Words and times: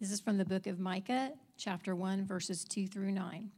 This 0.00 0.12
is 0.12 0.20
from 0.20 0.38
the 0.38 0.46
book 0.46 0.66
of 0.66 0.80
Micah, 0.80 1.32
chapter 1.58 1.94
1, 1.94 2.24
verses 2.24 2.64
2 2.64 2.86
through 2.86 3.12
9. 3.12 3.50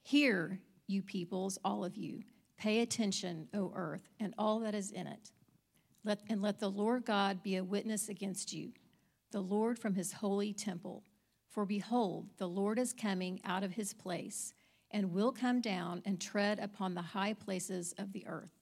Hear, 0.00 0.60
you 0.86 1.02
peoples, 1.02 1.58
all 1.62 1.84
of 1.84 1.94
you. 1.94 2.22
Pay 2.56 2.80
attention, 2.80 3.48
O 3.52 3.70
earth, 3.74 4.08
and 4.18 4.32
all 4.38 4.60
that 4.60 4.74
is 4.74 4.92
in 4.92 5.06
it. 5.06 5.30
Let, 6.04 6.20
and 6.30 6.40
let 6.40 6.58
the 6.58 6.70
Lord 6.70 7.04
God 7.04 7.42
be 7.42 7.56
a 7.56 7.64
witness 7.64 8.08
against 8.08 8.50
you, 8.50 8.72
the 9.30 9.42
Lord 9.42 9.78
from 9.78 9.94
his 9.94 10.10
holy 10.10 10.54
temple. 10.54 11.04
For 11.50 11.66
behold, 11.66 12.30
the 12.38 12.48
Lord 12.48 12.78
is 12.78 12.94
coming 12.94 13.38
out 13.44 13.62
of 13.62 13.72
his 13.72 13.92
place, 13.92 14.54
and 14.90 15.12
will 15.12 15.32
come 15.32 15.60
down 15.60 16.00
and 16.06 16.18
tread 16.18 16.58
upon 16.60 16.94
the 16.94 17.02
high 17.02 17.34
places 17.34 17.92
of 17.98 18.14
the 18.14 18.26
earth. 18.26 18.56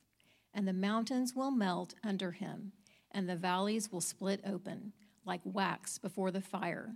And 0.52 0.66
the 0.66 0.72
mountains 0.72 1.36
will 1.36 1.52
melt 1.52 1.94
under 2.02 2.32
him, 2.32 2.72
and 3.12 3.28
the 3.28 3.36
valleys 3.36 3.92
will 3.92 4.00
split 4.00 4.40
open 4.44 4.92
like 5.26 5.40
wax 5.44 5.98
before 5.98 6.30
the 6.30 6.40
fire, 6.40 6.94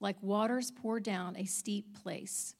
like 0.00 0.22
waters 0.22 0.70
pour 0.70 1.00
down 1.00 1.36
a 1.36 1.44
steep 1.44 2.00
place. 2.02 2.54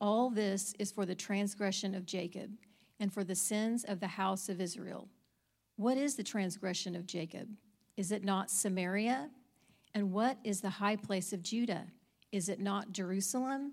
All 0.00 0.30
this 0.30 0.74
is 0.78 0.92
for 0.92 1.06
the 1.06 1.14
transgression 1.14 1.94
of 1.94 2.06
Jacob 2.06 2.50
and 3.00 3.12
for 3.12 3.24
the 3.24 3.34
sins 3.34 3.84
of 3.84 4.00
the 4.00 4.06
house 4.06 4.48
of 4.48 4.60
Israel. 4.60 5.08
What 5.76 5.96
is 5.96 6.16
the 6.16 6.22
transgression 6.22 6.94
of 6.94 7.06
Jacob? 7.06 7.48
Is 7.96 8.12
it 8.12 8.24
not 8.24 8.50
Samaria? 8.50 9.30
And 9.94 10.12
what 10.12 10.38
is 10.44 10.60
the 10.60 10.70
high 10.70 10.96
place 10.96 11.32
of 11.32 11.42
Judah? 11.42 11.86
Is 12.30 12.48
it 12.48 12.60
not 12.60 12.92
Jerusalem? 12.92 13.72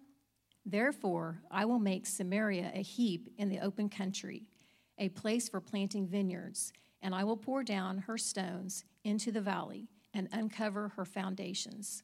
Therefore, 0.66 1.42
I 1.52 1.66
will 1.66 1.80
make 1.80 2.08
Samaria 2.08 2.72
a 2.74 2.82
heap 2.82 3.30
in 3.38 3.50
the 3.50 3.60
open 3.60 3.90
country, 3.90 4.48
a 4.98 5.10
place 5.10 5.48
for 5.48 5.60
planting 5.60 6.08
vineyards, 6.08 6.74
and 7.02 7.14
I 7.14 7.24
will 7.24 7.38
pour 7.38 7.64
down 7.64 8.00
her 8.00 8.18
stones 8.18 8.84
into 9.04 9.32
the 9.32 9.42
valley 9.42 9.88
and 10.16 10.30
uncover 10.32 10.90
her 10.96 11.06
foundations. 11.06 12.02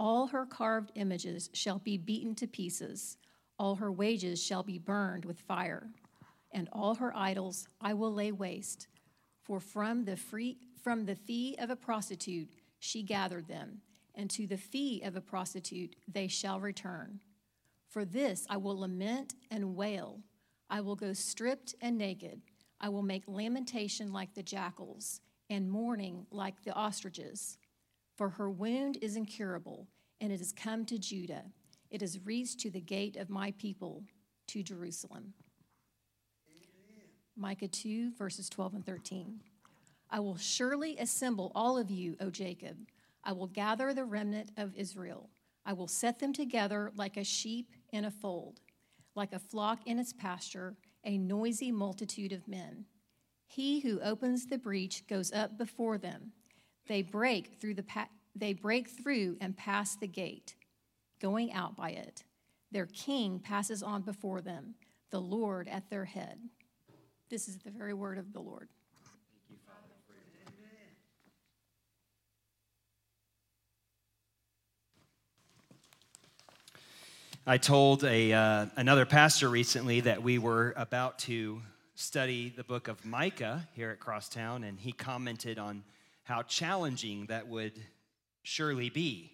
All 0.00 0.26
her 0.28 0.46
carved 0.46 0.90
images 0.96 1.50
shall 1.52 1.78
be 1.78 1.98
beaten 1.98 2.34
to 2.36 2.48
pieces, 2.48 3.18
all 3.58 3.76
her 3.76 3.92
wages 3.92 4.42
shall 4.42 4.64
be 4.64 4.78
burned 4.78 5.24
with 5.24 5.38
fire, 5.38 5.90
and 6.50 6.68
all 6.72 6.96
her 6.96 7.16
idols 7.16 7.68
I 7.80 7.94
will 7.94 8.12
lay 8.12 8.32
waste. 8.32 8.88
For 9.42 9.60
from 9.60 10.04
the 10.04 10.16
free 10.16 10.56
from 10.82 11.04
the 11.04 11.14
fee 11.14 11.56
of 11.58 11.70
a 11.70 11.76
prostitute 11.76 12.48
she 12.80 13.02
gathered 13.02 13.46
them, 13.46 13.82
and 14.14 14.28
to 14.30 14.46
the 14.46 14.56
fee 14.56 15.02
of 15.02 15.14
a 15.14 15.20
prostitute 15.20 15.94
they 16.12 16.26
shall 16.26 16.60
return. 16.60 17.20
For 17.88 18.04
this 18.04 18.46
I 18.50 18.56
will 18.56 18.80
lament 18.80 19.34
and 19.50 19.76
wail. 19.76 20.20
I 20.68 20.80
will 20.80 20.96
go 20.96 21.12
stripped 21.12 21.74
and 21.80 21.96
naked. 21.96 22.42
I 22.80 22.88
will 22.88 23.02
make 23.02 23.28
lamentation 23.28 24.12
like 24.12 24.34
the 24.34 24.42
jackals 24.42 25.20
and 25.50 25.70
mourning 25.70 26.26
like 26.30 26.62
the 26.64 26.72
ostriches. 26.72 27.58
For 28.16 28.30
her 28.30 28.50
wound 28.50 28.98
is 29.02 29.16
incurable, 29.16 29.88
and 30.20 30.32
it 30.32 30.38
has 30.38 30.52
come 30.52 30.84
to 30.86 30.98
Judah. 30.98 31.44
It 31.90 32.00
has 32.00 32.24
reached 32.24 32.60
to 32.60 32.70
the 32.70 32.80
gate 32.80 33.16
of 33.16 33.30
my 33.30 33.52
people, 33.52 34.04
to 34.48 34.62
Jerusalem. 34.62 35.34
Amen. 36.48 37.06
Micah 37.36 37.68
2, 37.68 38.12
verses 38.12 38.48
12 38.48 38.74
and 38.74 38.86
13. 38.86 39.40
I 40.10 40.20
will 40.20 40.36
surely 40.36 40.96
assemble 40.98 41.50
all 41.54 41.78
of 41.78 41.90
you, 41.90 42.16
O 42.20 42.30
Jacob. 42.30 42.76
I 43.24 43.32
will 43.32 43.46
gather 43.46 43.92
the 43.92 44.04
remnant 44.04 44.50
of 44.56 44.76
Israel. 44.76 45.30
I 45.66 45.72
will 45.72 45.88
set 45.88 46.18
them 46.18 46.32
together 46.32 46.92
like 46.94 47.16
a 47.16 47.24
sheep 47.24 47.70
in 47.92 48.04
a 48.04 48.10
fold, 48.10 48.60
like 49.14 49.32
a 49.32 49.38
flock 49.38 49.80
in 49.86 49.98
its 49.98 50.12
pasture, 50.12 50.76
a 51.04 51.18
noisy 51.18 51.72
multitude 51.72 52.32
of 52.32 52.46
men. 52.46 52.84
He 53.46 53.80
who 53.80 54.00
opens 54.00 54.46
the 54.46 54.58
breach 54.58 55.06
goes 55.06 55.32
up 55.32 55.56
before 55.56 55.98
them. 55.98 56.32
They 56.86 57.02
break 57.02 57.60
through 57.60 57.74
the 57.74 57.82
pa- 57.82 58.08
they 58.34 58.52
break 58.52 58.88
through 58.88 59.36
and 59.40 59.56
pass 59.56 59.96
the 59.96 60.08
gate, 60.08 60.56
going 61.20 61.52
out 61.52 61.76
by 61.76 61.90
it. 61.90 62.24
Their 62.72 62.86
king 62.86 63.38
passes 63.38 63.82
on 63.82 64.02
before 64.02 64.40
them, 64.40 64.74
the 65.10 65.20
Lord 65.20 65.68
at 65.68 65.88
their 65.88 66.04
head. 66.04 66.40
This 67.30 67.48
is 67.48 67.58
the 67.58 67.70
very 67.70 67.94
word 67.94 68.18
of 68.18 68.32
the 68.32 68.40
Lord. 68.40 68.68
I 77.46 77.58
told 77.58 78.04
a, 78.04 78.32
uh, 78.32 78.66
another 78.76 79.04
pastor 79.04 79.50
recently 79.50 80.00
that 80.00 80.22
we 80.22 80.38
were 80.38 80.72
about 80.78 81.18
to 81.20 81.60
study 81.94 82.52
the 82.56 82.64
book 82.64 82.88
of 82.88 83.04
Micah 83.04 83.68
here 83.74 83.90
at 83.90 84.00
Crosstown, 84.00 84.64
and 84.64 84.78
he 84.78 84.92
commented 84.92 85.58
on 85.58 85.84
how 86.24 86.42
challenging 86.42 87.26
that 87.26 87.48
would 87.48 87.72
surely 88.42 88.90
be. 88.90 89.32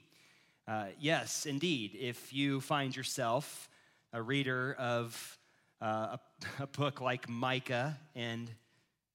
Uh, 0.68 0.86
yes, 0.98 1.46
indeed, 1.46 1.96
if 1.98 2.32
you 2.32 2.60
find 2.60 2.94
yourself 2.94 3.68
a 4.12 4.20
reader 4.20 4.74
of 4.78 5.38
uh, 5.80 6.16
a, 6.16 6.20
a 6.62 6.66
book 6.66 7.00
like 7.00 7.28
Micah 7.28 7.98
and 8.14 8.50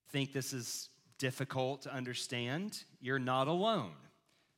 think 0.10 0.34
this 0.34 0.54
is 0.54 0.90
difficult 1.18 1.84
to 1.84 1.94
understand, 1.94 2.84
you're 3.00 3.20
not 3.20 3.48
alone. 3.48 3.94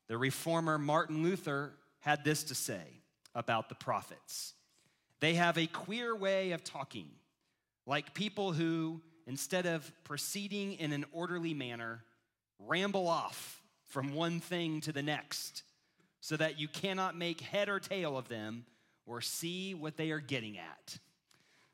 The 0.08 0.18
reformer 0.18 0.78
Martin 0.78 1.24
Luther 1.24 1.74
had 2.00 2.24
this 2.24 2.44
to 2.46 2.56
say 2.56 3.02
about 3.36 3.70
the 3.70 3.76
prophets 3.76 4.54
they 5.20 5.34
have 5.34 5.58
a 5.58 5.68
queer 5.68 6.16
way 6.16 6.52
of 6.52 6.64
talking 6.64 7.10
like 7.88 8.14
people 8.14 8.52
who, 8.52 9.02
instead 9.26 9.66
of 9.66 9.90
proceeding 10.04 10.74
in 10.74 10.92
an 10.92 11.06
orderly 11.12 11.54
manner, 11.54 12.04
ramble 12.60 13.08
off 13.08 13.64
from 13.86 14.14
one 14.14 14.40
thing 14.40 14.82
to 14.82 14.92
the 14.92 15.02
next 15.02 15.64
so 16.20 16.36
that 16.36 16.60
you 16.60 16.68
cannot 16.68 17.18
make 17.18 17.40
head 17.40 17.70
or 17.70 17.80
tail 17.80 18.18
of 18.18 18.28
them 18.28 18.66
or 19.06 19.22
see 19.22 19.74
what 19.74 19.96
they 19.96 20.12
are 20.12 20.20
getting 20.20 20.58
at. 20.58 21.00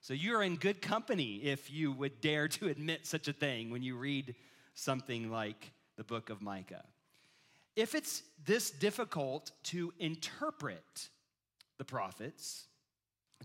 So 0.02 0.14
you're 0.14 0.44
in 0.44 0.58
good 0.58 0.82
company 0.82 1.38
if 1.38 1.72
you 1.72 1.92
would 1.94 2.22
dare 2.22 2.48
to 2.50 2.68
admit 2.68 3.08
such 3.08 3.28
a 3.28 3.34
thing 3.34 3.72
when 3.72 3.82
you 3.82 3.98
read 3.98 4.36
something 4.76 5.32
like 5.32 5.72
the 5.98 6.04
book 6.04 6.30
of 6.30 6.42
Micah. 6.42 6.84
If 7.76 7.96
it's 7.96 8.22
this 8.46 8.70
difficult 8.70 9.52
to 9.64 9.92
interpret 9.98 11.10
the 11.80 11.86
prophets, 11.86 12.66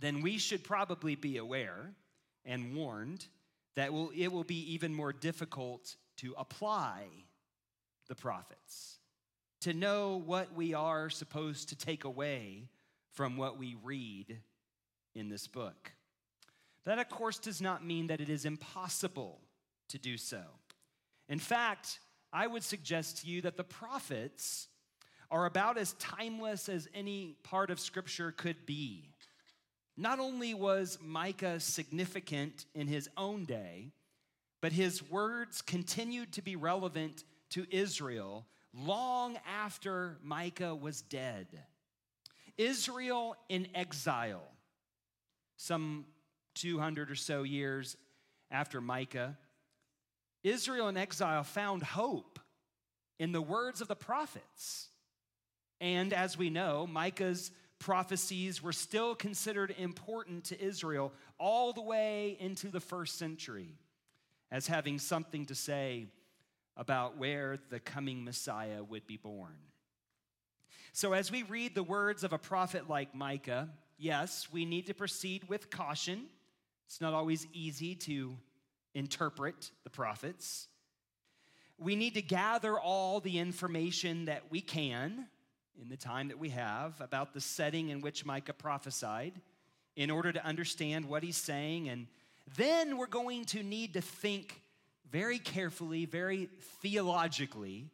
then 0.00 0.21
we 0.21 0.37
should 0.37 0.65
probably 0.65 1.15
be 1.15 1.39
aware 1.39 1.95
and 2.44 2.75
warned 2.75 3.26
that 3.76 3.93
will, 3.93 4.10
it 4.16 4.28
will 4.28 4.44
be 4.44 4.75
even 4.75 4.94
more 4.94 5.12
difficult 5.12 5.97
to 6.19 6.34
apply 6.37 7.04
the 8.09 8.15
prophets, 8.15 8.99
to 9.60 9.72
know 9.72 10.22
what 10.25 10.54
we 10.54 10.75
are 10.75 11.10
supposed 11.10 11.69
to 11.69 11.76
take 11.76 12.04
away 12.04 12.69
from 13.12 13.37
what 13.37 13.59
we 13.59 13.76
read 13.82 14.38
in 15.15 15.28
this 15.28 15.47
book. 15.47 15.93
That, 16.84 16.99
of 16.99 17.09
course, 17.09 17.38
does 17.38 17.60
not 17.60 17.84
mean 17.84 18.06
that 18.06 18.21
it 18.21 18.31
is 18.31 18.44
impossible 18.44 19.41
to 19.88 19.99
do 19.99 20.16
so. 20.16 20.43
In 21.28 21.38
fact, 21.38 22.00
I 22.32 22.47
would 22.47 22.62
suggest 22.62 23.19
to 23.19 23.26
you 23.26 23.43
that 23.43 23.56
the 23.56 23.65
prophets 23.65 24.69
are 25.31 25.47
about 25.47 25.76
as 25.76 25.93
timeless 25.94 26.69
as 26.69 26.88
any 26.94 27.37
part 27.43 27.70
of 27.70 27.78
Scripture 27.78 28.32
could 28.32 28.65
be. 28.65 29.15
Not 30.01 30.21
only 30.21 30.55
was 30.55 30.97
Micah 31.03 31.59
significant 31.59 32.67
in 32.73 32.87
his 32.87 33.11
own 33.17 33.47
day, 33.47 33.91
but 34.61 34.71
his 34.71 35.03
words 35.11 35.61
continued 35.61 36.33
to 36.35 36.43
be 36.43 36.55
relevant 36.55 37.25
to 37.51 37.67
Israel 37.69 38.47
long 38.73 39.37
after 39.45 40.19
Micah 40.23 40.73
was 40.73 41.03
dead. 41.03 41.49
Israel 42.57 43.35
in 43.49 43.67
exile, 43.75 44.47
some 45.57 46.05
200 46.55 47.11
or 47.11 47.17
so 47.17 47.43
years 47.43 47.97
after 48.53 48.81
Micah, 48.81 49.37
Israel 50.45 50.87
in 50.87 50.97
exile 50.97 51.43
found 51.43 51.83
hope 51.83 52.39
in 53.19 53.33
the 53.33 53.43
words 53.43 53.81
of 53.81 53.89
the 53.89 53.97
prophets. 53.97 54.91
And 55.81 56.12
as 56.12 56.39
we 56.39 56.51
know, 56.51 56.87
Micah's 56.87 57.51
prophecies 57.79 58.63
were 58.63 58.73
still 58.73 59.15
considered 59.15 59.75
important 59.79 60.45
to 60.45 60.61
Israel 60.61 61.13
all 61.39 61.73
the 61.73 61.83
way 61.83 62.37
into 62.41 62.69
the 62.69 62.81
first 62.81 63.19
century 63.19 63.79
as 64.51 64.67
having 64.67 64.99
something 64.99 65.47
to 65.47 65.55
say 65.55 66.07
about 66.77 67.17
where 67.17 67.59
the 67.71 67.81
coming 67.81 68.25
Messiah 68.25 68.83
would 68.83 69.07
be 69.07 69.17
born. 69.17 69.57
So, 70.93 71.13
as 71.13 71.31
we 71.31 71.43
read 71.43 71.75
the 71.75 71.83
words 71.83 72.25
of 72.25 72.33
a 72.33 72.39
prophet 72.39 72.89
like 72.89 73.15
Micah, 73.15 73.69
yes, 73.99 74.49
we 74.51 74.65
need 74.65 74.87
to 74.87 74.95
proceed 74.95 75.49
with 75.49 75.71
caution. 75.71 76.27
It's 76.87 77.01
not 77.01 77.13
always 77.13 77.47
easy 77.53 77.95
to 77.97 78.37
interpret 78.95 79.71
the 79.85 79.91
prophets. 79.91 80.67
We 81.79 81.95
need 81.95 82.15
to 82.15 82.23
gather 82.23 82.79
all 82.79 83.21
the 83.21 83.39
information 83.39 84.25
that 84.25 84.45
we 84.51 84.61
can 84.61 85.27
in 85.81 85.89
the 85.89 85.97
time 85.97 86.29
that 86.29 86.39
we 86.39 86.51
have 86.51 87.01
about 87.01 87.33
the 87.35 87.41
setting 87.41 87.89
in 87.91 88.01
which 88.01 88.25
Micah 88.25 88.53
prophesied 88.53 89.33
in 89.97 90.11
order 90.11 90.33
to 90.33 90.45
understand 90.45 91.05
what 91.05 91.23
he's 91.23 91.37
saying. 91.37 91.89
And 91.89 92.07
then 92.57 92.97
we're 92.97 93.07
going 93.07 93.45
to 93.47 93.63
need 93.63 93.95
to 93.95 94.01
think 94.01 94.61
very 95.11 95.39
carefully, 95.39 96.05
very 96.05 96.49
theologically, 96.83 97.87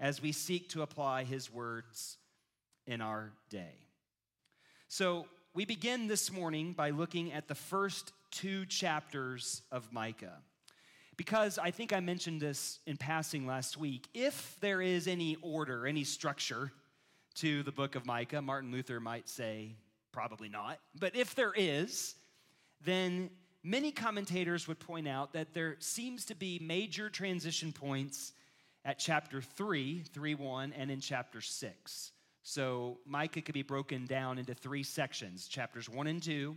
as 0.00 0.20
we 0.20 0.32
seek 0.32 0.68
to 0.70 0.82
apply 0.82 1.24
his 1.24 1.52
words 1.52 2.18
in 2.86 3.00
our 3.00 3.32
day. 3.50 3.74
So, 4.88 5.26
we 5.54 5.64
begin 5.64 6.08
this 6.08 6.32
morning 6.32 6.72
by 6.72 6.90
looking 6.90 7.32
at 7.32 7.46
the 7.46 7.54
first 7.54 8.12
two 8.32 8.66
chapters 8.66 9.62
of 9.70 9.92
Micah. 9.92 10.38
Because 11.16 11.58
I 11.58 11.70
think 11.70 11.92
I 11.92 12.00
mentioned 12.00 12.40
this 12.40 12.80
in 12.86 12.96
passing 12.96 13.46
last 13.46 13.76
week. 13.76 14.08
If 14.14 14.56
there 14.60 14.82
is 14.82 15.06
any 15.06 15.36
order, 15.42 15.86
any 15.86 16.02
structure 16.02 16.72
to 17.36 17.62
the 17.62 17.72
book 17.72 17.94
of 17.94 18.06
Micah, 18.06 18.40
Martin 18.42 18.70
Luther 18.70 19.00
might 19.00 19.28
say, 19.28 19.74
probably 20.12 20.48
not. 20.48 20.78
But 20.98 21.16
if 21.16 21.34
there 21.34 21.52
is, 21.54 22.14
then 22.84 23.30
many 23.62 23.90
commentators 23.90 24.68
would 24.68 24.78
point 24.78 25.08
out 25.08 25.32
that 25.32 25.54
there 25.54 25.76
seems 25.80 26.24
to 26.26 26.34
be 26.34 26.58
major 26.62 27.10
transition 27.10 27.72
points 27.72 28.32
at 28.84 28.98
chapter 28.98 29.40
3, 29.40 30.04
3 30.12 30.34
1, 30.34 30.72
and 30.76 30.90
in 30.90 31.00
chapter 31.00 31.40
6. 31.40 32.12
So 32.42 32.98
Micah 33.06 33.40
could 33.40 33.54
be 33.54 33.62
broken 33.62 34.06
down 34.06 34.38
into 34.38 34.54
three 34.54 34.82
sections 34.82 35.48
chapters 35.48 35.88
1 35.88 36.06
and 36.06 36.22
2, 36.22 36.56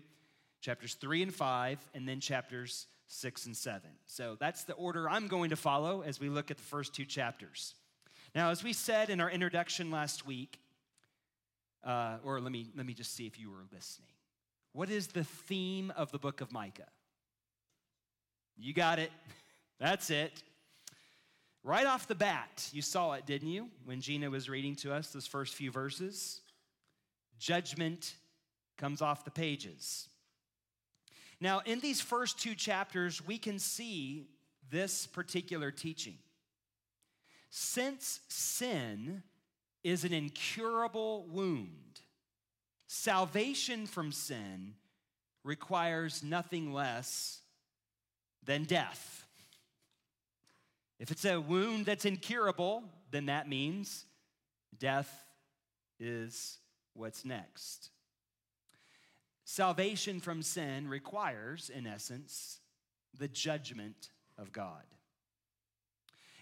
chapters 0.62 0.96
3 0.96 1.24
and 1.24 1.34
5, 1.34 1.80
and 1.96 2.08
then 2.08 2.20
chapters 2.20 2.88
6 3.08 3.46
and 3.46 3.56
7. 3.56 3.90
So 4.06 4.36
that's 4.40 4.66
the 4.66 4.74
order 4.74 5.10
I'm 5.10 5.28
going 5.28 5.50
to 5.52 5.56
follow 5.56 6.02
as 6.02 6.20
we 6.20 6.30
look 6.30 6.52
at 6.52 6.58
the 6.58 6.64
first 6.64 6.94
two 6.94 7.06
chapters. 7.06 7.74
Now, 8.36 8.52
as 8.52 8.64
we 8.64 8.74
said 8.74 9.10
in 9.10 9.22
our 9.22 9.32
introduction 9.32 9.90
last 9.90 10.28
week, 10.28 10.60
uh, 11.88 12.18
or 12.24 12.42
let 12.42 12.52
me, 12.52 12.68
let 12.76 12.86
me 12.86 12.94
just 12.94 13.16
see 13.16 13.26
if 13.26 13.40
you 13.40 13.50
were 13.50 13.64
listening. 13.74 14.10
What 14.74 14.90
is 14.90 15.08
the 15.08 15.24
theme 15.24 15.92
of 15.96 16.12
the 16.12 16.20
book 16.20 16.42
of 16.42 16.52
Micah? 16.52 16.90
You 18.58 18.74
got 18.74 19.00
it. 19.00 19.12
That's 19.80 20.10
it. 20.10 20.44
Right 21.64 21.86
off 21.86 22.08
the 22.08 22.16
bat, 22.16 22.70
you 22.72 22.82
saw 22.82 23.14
it, 23.14 23.26
didn't 23.26 23.50
you, 23.50 23.70
when 23.86 24.02
Gina 24.02 24.30
was 24.30 24.50
reading 24.50 24.76
to 24.78 24.94
us 24.94 25.10
those 25.10 25.28
first 25.28 25.54
few 25.54 25.72
verses? 25.72 26.42
Judgment 27.40 28.16
comes 28.78 29.02
off 29.02 29.26
the 29.26 29.32
pages. 29.32 30.08
Now, 31.40 31.62
in 31.66 31.80
these 31.80 32.02
first 32.02 32.40
two 32.40 32.56
chapters, 32.56 33.26
we 33.26 33.38
can 33.38 33.60
see 33.60 34.28
this 34.70 35.08
particular 35.08 35.72
teaching. 35.72 36.18
Since 37.50 38.22
sin 38.28 39.24
is 39.88 40.04
an 40.04 40.12
incurable 40.12 41.26
wound, 41.32 42.02
salvation 42.88 43.88
from 43.88 44.12
sin 44.12 44.74
requires 45.46 46.22
nothing 46.22 46.74
less 46.74 47.40
than 48.44 48.66
death. 48.66 49.26
If 51.00 51.10
it's 51.10 51.24
a 51.24 51.40
wound 51.40 51.86
that's 51.86 52.04
incurable, 52.04 52.84
then 53.12 53.28
that 53.28 53.48
means 53.48 54.04
death 54.78 55.24
is 56.02 56.58
what's 56.94 57.24
next. 57.24 57.90
Salvation 59.46 60.20
from 60.20 60.42
sin 60.42 60.90
requires, 60.90 61.70
in 61.70 61.88
essence, 61.88 62.60
the 63.18 63.30
judgment 63.30 64.10
of 64.38 64.52
God. 64.52 64.84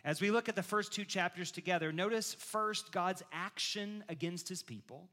As 0.05 0.21
we 0.21 0.29
look 0.29 0.47
at 0.47 0.55
the 0.55 0.61
first 0.61 0.93
two 0.93 1.03
chapters 1.03 1.49
together, 1.49 1.91
notice 1.91 2.35
first 2.35 2.91
God's 2.91 3.23
action 3.33 4.03
against 4.07 4.47
his 4.47 4.61
people, 4.61 5.09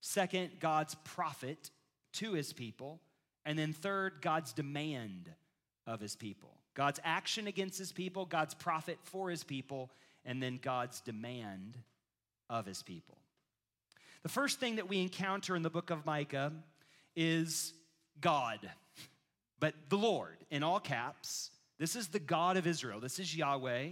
second, 0.00 0.52
God's 0.58 0.94
prophet 1.04 1.70
to 2.14 2.32
his 2.32 2.54
people, 2.54 2.98
and 3.44 3.58
then 3.58 3.74
third, 3.74 4.22
God's 4.22 4.54
demand 4.54 5.30
of 5.86 6.00
his 6.00 6.16
people. 6.16 6.56
God's 6.72 6.98
action 7.04 7.46
against 7.46 7.78
his 7.78 7.92
people, 7.92 8.24
God's 8.24 8.54
prophet 8.54 8.98
for 9.02 9.28
his 9.28 9.44
people, 9.44 9.90
and 10.24 10.42
then 10.42 10.58
God's 10.62 11.02
demand 11.02 11.76
of 12.48 12.64
his 12.64 12.82
people. 12.82 13.18
The 14.22 14.30
first 14.30 14.58
thing 14.58 14.76
that 14.76 14.88
we 14.88 15.02
encounter 15.02 15.54
in 15.56 15.62
the 15.62 15.68
book 15.68 15.90
of 15.90 16.06
Micah 16.06 16.52
is 17.14 17.74
God, 18.22 18.60
but 19.60 19.74
the 19.90 19.98
Lord 19.98 20.38
in 20.50 20.62
all 20.62 20.80
caps. 20.80 21.50
This 21.78 21.96
is 21.96 22.08
the 22.08 22.18
God 22.18 22.56
of 22.56 22.66
Israel. 22.66 23.00
This 23.00 23.18
is 23.18 23.36
Yahweh, 23.36 23.90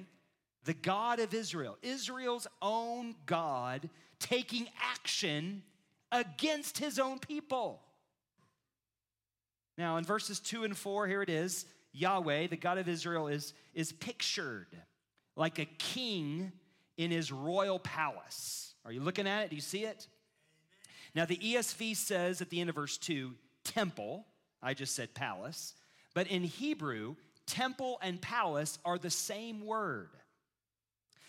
the 0.64 0.75
God 0.75 1.20
of 1.20 1.34
Israel, 1.34 1.76
Israel's 1.82 2.46
own 2.62 3.14
God 3.26 3.90
taking 4.19 4.69
action 4.82 5.62
against 6.10 6.78
his 6.78 6.98
own 6.98 7.19
people. 7.19 7.82
Now, 9.76 9.96
in 9.96 10.04
verses 10.04 10.40
two 10.40 10.64
and 10.64 10.76
four, 10.76 11.06
here 11.06 11.20
it 11.20 11.28
is 11.28 11.66
Yahweh, 11.92 12.46
the 12.46 12.56
God 12.56 12.78
of 12.78 12.88
Israel, 12.88 13.28
is, 13.28 13.52
is 13.75 13.92
pictured 13.92 14.69
like 15.36 15.58
a 15.58 15.64
king 15.64 16.52
in 16.96 17.10
his 17.10 17.32
royal 17.32 17.78
palace. 17.78 18.75
Are 18.84 18.92
you 18.92 19.00
looking 19.00 19.26
at 19.26 19.42
it? 19.42 19.50
Do 19.50 19.56
you 19.56 19.62
see 19.62 19.84
it? 19.84 20.06
Now, 21.14 21.25
the 21.25 21.36
ESV 21.36 21.96
says 21.96 22.40
at 22.40 22.50
the 22.50 22.60
end 22.60 22.70
of 22.70 22.76
verse 22.76 22.98
2, 22.98 23.34
temple. 23.64 24.26
I 24.62 24.75
just 24.75 24.94
said 24.94 25.14
palace. 25.14 25.75
But 26.14 26.28
in 26.28 26.44
Hebrew, 26.44 27.16
temple 27.46 27.99
and 28.02 28.20
palace 28.20 28.79
are 28.85 28.99
the 28.99 29.11
same 29.11 29.64
word. 29.64 30.11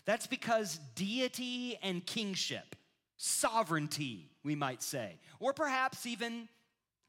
That's 0.06 0.28
because 0.28 0.80
deity 0.96 1.78
and 1.82 2.06
kingship, 2.06 2.76
sovereignty, 3.18 4.30
we 4.44 4.56
might 4.56 4.84
say, 4.84 5.18
or 5.40 5.54
perhaps 5.54 6.06
even 6.06 6.48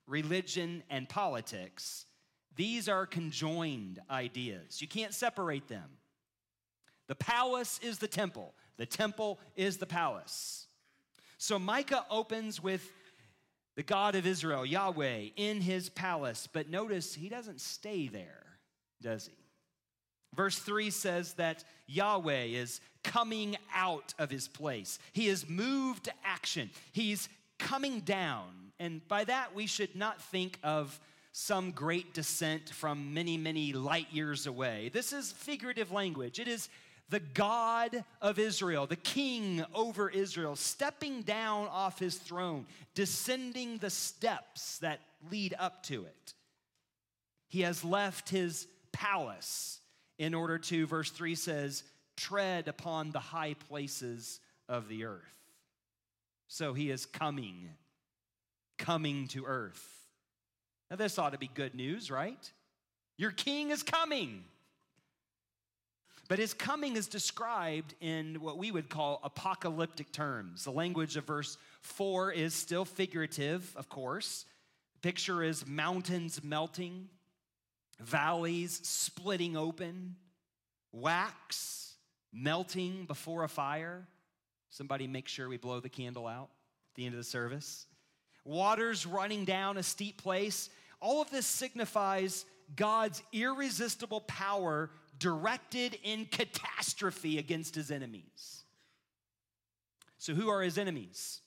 religion 0.06 0.82
and 0.88 1.08
politics, 1.08 2.06
these 2.54 2.88
are 2.88 3.04
conjoined 3.06 4.00
ideas. 4.10 4.80
You 4.80 4.88
can't 4.88 5.12
separate 5.12 5.68
them. 5.68 5.90
The 7.08 7.14
palace 7.14 7.78
is 7.82 7.98
the 7.98 8.08
temple, 8.08 8.54
the 8.78 8.86
temple 8.86 9.38
is 9.56 9.76
the 9.76 9.86
palace. 9.86 10.66
So 11.38 11.58
Micah 11.58 12.06
opens 12.10 12.62
with 12.62 12.90
the 13.76 13.82
God 13.82 14.14
of 14.14 14.26
Israel, 14.26 14.64
Yahweh, 14.64 15.28
in 15.36 15.60
his 15.60 15.90
palace. 15.90 16.48
But 16.50 16.70
notice 16.70 17.14
he 17.14 17.28
doesn't 17.28 17.60
stay 17.60 18.08
there, 18.08 18.45
does 19.00 19.26
he? 19.26 19.34
Verse 20.34 20.58
3 20.58 20.90
says 20.90 21.34
that 21.34 21.64
Yahweh 21.86 22.44
is 22.44 22.80
coming 23.02 23.56
out 23.74 24.12
of 24.18 24.30
his 24.30 24.48
place. 24.48 24.98
He 25.12 25.28
is 25.28 25.48
moved 25.48 26.04
to 26.04 26.12
action. 26.24 26.70
He's 26.92 27.28
coming 27.58 28.00
down. 28.00 28.48
And 28.78 29.06
by 29.08 29.24
that, 29.24 29.54
we 29.54 29.66
should 29.66 29.96
not 29.96 30.20
think 30.20 30.58
of 30.62 31.00
some 31.32 31.70
great 31.70 32.14
descent 32.14 32.70
from 32.70 33.14
many, 33.14 33.36
many 33.36 33.72
light 33.72 34.08
years 34.10 34.46
away. 34.46 34.90
This 34.92 35.12
is 35.12 35.32
figurative 35.32 35.92
language. 35.92 36.38
It 36.38 36.48
is 36.48 36.68
the 37.08 37.20
God 37.20 38.04
of 38.20 38.38
Israel, 38.38 38.86
the 38.86 38.96
king 38.96 39.64
over 39.74 40.10
Israel, 40.10 40.56
stepping 40.56 41.22
down 41.22 41.68
off 41.68 41.98
his 41.98 42.16
throne, 42.16 42.66
descending 42.94 43.78
the 43.78 43.90
steps 43.90 44.78
that 44.78 45.00
lead 45.30 45.54
up 45.58 45.82
to 45.84 46.04
it. 46.04 46.34
He 47.48 47.60
has 47.60 47.84
left 47.84 48.28
his 48.28 48.66
palace 48.96 49.80
in 50.18 50.32
order 50.32 50.56
to, 50.58 50.86
verse 50.86 51.10
3 51.10 51.34
says, 51.34 51.84
tread 52.16 52.66
upon 52.66 53.10
the 53.10 53.20
high 53.20 53.54
places 53.68 54.40
of 54.70 54.88
the 54.88 55.04
earth. 55.04 55.20
So 56.48 56.72
he 56.72 56.90
is 56.90 57.04
coming, 57.04 57.68
coming 58.78 59.28
to 59.28 59.44
earth. 59.44 59.86
Now, 60.90 60.96
this 60.96 61.18
ought 61.18 61.32
to 61.32 61.38
be 61.38 61.50
good 61.52 61.74
news, 61.74 62.10
right? 62.10 62.50
Your 63.18 63.32
king 63.32 63.70
is 63.70 63.82
coming. 63.82 64.44
But 66.28 66.38
his 66.38 66.54
coming 66.54 66.96
is 66.96 67.06
described 67.06 67.94
in 68.00 68.40
what 68.40 68.56
we 68.56 68.70
would 68.70 68.88
call 68.88 69.20
apocalyptic 69.22 70.10
terms. 70.10 70.64
The 70.64 70.72
language 70.72 71.16
of 71.16 71.24
verse 71.24 71.58
4 71.82 72.32
is 72.32 72.54
still 72.54 72.84
figurative, 72.84 73.74
of 73.76 73.88
course. 73.88 74.46
Picture 75.02 75.42
is 75.42 75.66
mountains 75.66 76.42
melting, 76.42 77.08
valleys 78.00 78.80
splitting 78.82 79.56
open, 79.56 80.16
wax 80.92 81.94
melting 82.32 83.06
before 83.06 83.44
a 83.44 83.48
fire. 83.48 84.06
Somebody 84.70 85.06
make 85.06 85.28
sure 85.28 85.48
we 85.48 85.56
blow 85.56 85.80
the 85.80 85.88
candle 85.88 86.26
out 86.26 86.50
at 86.90 86.94
the 86.96 87.06
end 87.06 87.14
of 87.14 87.18
the 87.18 87.24
service. 87.24 87.86
Waters 88.44 89.06
running 89.06 89.44
down 89.44 89.76
a 89.76 89.82
steep 89.82 90.22
place. 90.22 90.70
All 91.00 91.20
of 91.20 91.30
this 91.30 91.46
signifies 91.46 92.44
God's 92.74 93.22
irresistible 93.32 94.20
power 94.22 94.90
directed 95.18 95.98
in 96.02 96.26
catastrophe 96.26 97.38
against 97.38 97.74
his 97.74 97.90
enemies. 97.90 98.64
So, 100.18 100.34
who 100.34 100.48
are 100.48 100.62
his 100.62 100.78
enemies? 100.78 101.40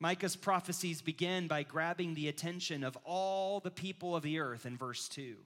Micah's 0.00 0.34
prophecies 0.34 1.02
begin 1.02 1.46
by 1.46 1.62
grabbing 1.62 2.14
the 2.14 2.28
attention 2.28 2.82
of 2.82 2.96
all 3.04 3.60
the 3.60 3.70
people 3.70 4.16
of 4.16 4.22
the 4.22 4.40
earth 4.40 4.64
in 4.64 4.76
verse 4.76 5.08
2. 5.08 5.36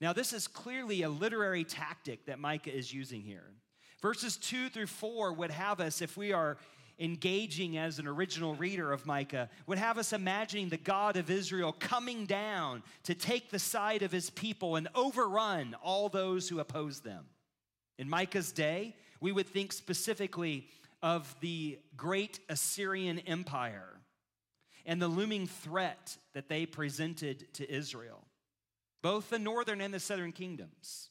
Now, 0.00 0.12
this 0.12 0.32
is 0.32 0.48
clearly 0.48 1.02
a 1.02 1.08
literary 1.08 1.62
tactic 1.62 2.26
that 2.26 2.40
Micah 2.40 2.74
is 2.74 2.92
using 2.92 3.22
here. 3.22 3.52
Verses 4.00 4.36
2 4.36 4.68
through 4.68 4.88
4 4.88 5.32
would 5.34 5.52
have 5.52 5.78
us, 5.78 6.02
if 6.02 6.16
we 6.16 6.32
are 6.32 6.58
engaging 6.98 7.78
as 7.78 7.98
an 7.98 8.06
original 8.06 8.54
reader 8.54 8.92
of 8.92 9.06
Micah 9.06 9.48
would 9.66 9.78
have 9.78 9.98
us 9.98 10.12
imagining 10.12 10.68
the 10.68 10.76
God 10.76 11.16
of 11.16 11.30
Israel 11.30 11.72
coming 11.72 12.26
down 12.26 12.82
to 13.04 13.14
take 13.14 13.50
the 13.50 13.58
side 13.58 14.02
of 14.02 14.12
his 14.12 14.30
people 14.30 14.76
and 14.76 14.88
overrun 14.94 15.76
all 15.82 16.08
those 16.08 16.48
who 16.48 16.58
oppose 16.58 17.00
them. 17.00 17.24
In 17.98 18.08
Micah's 18.08 18.52
day, 18.52 18.96
we 19.20 19.32
would 19.32 19.46
think 19.46 19.72
specifically 19.72 20.66
of 21.02 21.34
the 21.40 21.78
great 21.96 22.40
Assyrian 22.48 23.18
Empire 23.20 24.00
and 24.86 25.00
the 25.00 25.08
looming 25.08 25.46
threat 25.46 26.16
that 26.34 26.48
they 26.48 26.66
presented 26.66 27.52
to 27.54 27.70
Israel, 27.70 28.24
both 29.02 29.30
the 29.30 29.38
northern 29.38 29.80
and 29.80 29.92
the 29.92 30.00
southern 30.00 30.32
kingdoms. 30.32 31.10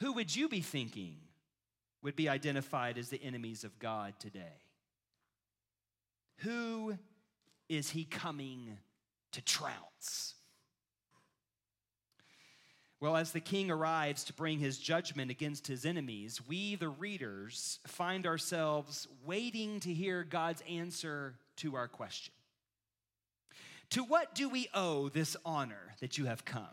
Who 0.00 0.12
would 0.12 0.34
you 0.34 0.48
be 0.48 0.60
thinking 0.60 1.16
would 2.02 2.16
be 2.16 2.28
identified 2.28 2.98
as 2.98 3.08
the 3.08 3.22
enemies 3.22 3.64
of 3.64 3.78
God 3.78 4.14
today? 4.18 4.62
Who 6.38 6.96
is 7.68 7.90
he 7.90 8.04
coming 8.04 8.78
to 9.32 9.42
trounce? 9.42 10.34
Well, 13.00 13.16
as 13.16 13.30
the 13.30 13.40
king 13.40 13.70
arrives 13.70 14.24
to 14.24 14.32
bring 14.32 14.58
his 14.58 14.78
judgment 14.78 15.30
against 15.30 15.68
his 15.68 15.84
enemies, 15.84 16.40
we, 16.48 16.74
the 16.74 16.88
readers, 16.88 17.78
find 17.86 18.26
ourselves 18.26 19.06
waiting 19.24 19.78
to 19.80 19.94
hear 19.94 20.24
God's 20.24 20.62
answer 20.68 21.36
to 21.58 21.76
our 21.76 21.86
question 21.86 22.34
To 23.90 24.02
what 24.02 24.34
do 24.34 24.48
we 24.48 24.68
owe 24.74 25.08
this 25.08 25.36
honor 25.44 25.94
that 26.00 26.18
you 26.18 26.26
have 26.26 26.44
come? 26.44 26.66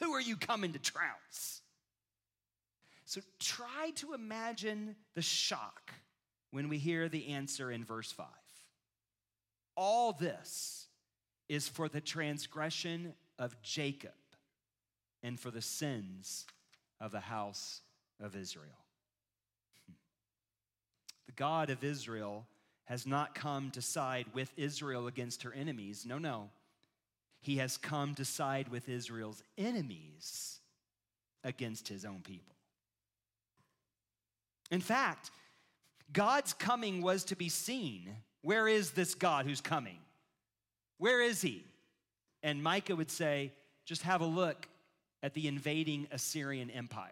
Who 0.00 0.12
are 0.12 0.20
you 0.20 0.36
coming 0.36 0.72
to 0.74 0.78
trounce? 0.78 1.62
So 3.06 3.22
try 3.38 3.92
to 3.96 4.12
imagine 4.12 4.96
the 5.14 5.22
shock 5.22 5.92
when 6.50 6.68
we 6.68 6.76
hear 6.78 7.08
the 7.08 7.28
answer 7.28 7.70
in 7.70 7.84
verse 7.84 8.12
5. 8.12 8.26
All 9.74 10.12
this 10.12 10.86
is 11.48 11.66
for 11.66 11.88
the 11.88 12.00
transgression 12.00 13.14
of 13.38 13.60
Jacob 13.62 14.12
and 15.22 15.38
for 15.38 15.50
the 15.50 15.62
sins 15.62 16.46
of 17.00 17.12
the 17.12 17.20
house 17.20 17.80
of 18.20 18.36
Israel. 18.36 18.66
The 21.26 21.32
God 21.32 21.70
of 21.70 21.82
Israel 21.82 22.46
has 22.84 23.06
not 23.06 23.34
come 23.34 23.70
to 23.70 23.80
side 23.80 24.26
with 24.34 24.52
Israel 24.56 25.06
against 25.06 25.44
her 25.44 25.52
enemies. 25.52 26.04
No, 26.06 26.18
no. 26.18 26.50
He 27.40 27.56
has 27.56 27.78
come 27.78 28.14
to 28.16 28.24
side 28.24 28.68
with 28.68 28.88
Israel's 28.88 29.42
enemies 29.56 30.60
against 31.42 31.88
his 31.88 32.04
own 32.04 32.20
people. 32.22 32.54
In 34.70 34.80
fact, 34.80 35.30
God's 36.12 36.52
coming 36.52 37.02
was 37.02 37.24
to 37.24 37.36
be 37.36 37.48
seen. 37.48 38.16
Where 38.42 38.68
is 38.68 38.90
this 38.92 39.14
God 39.14 39.46
who's 39.46 39.60
coming? 39.60 39.98
Where 40.98 41.20
is 41.22 41.40
he? 41.42 41.64
And 42.42 42.62
Micah 42.62 42.96
would 42.96 43.10
say, 43.10 43.52
just 43.84 44.02
have 44.02 44.20
a 44.20 44.26
look 44.26 44.68
at 45.22 45.34
the 45.34 45.46
invading 45.46 46.08
Assyrian 46.10 46.70
Empire. 46.70 47.10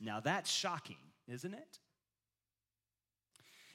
Now 0.00 0.20
that's 0.20 0.50
shocking, 0.50 0.96
isn't 1.28 1.54
it? 1.54 1.78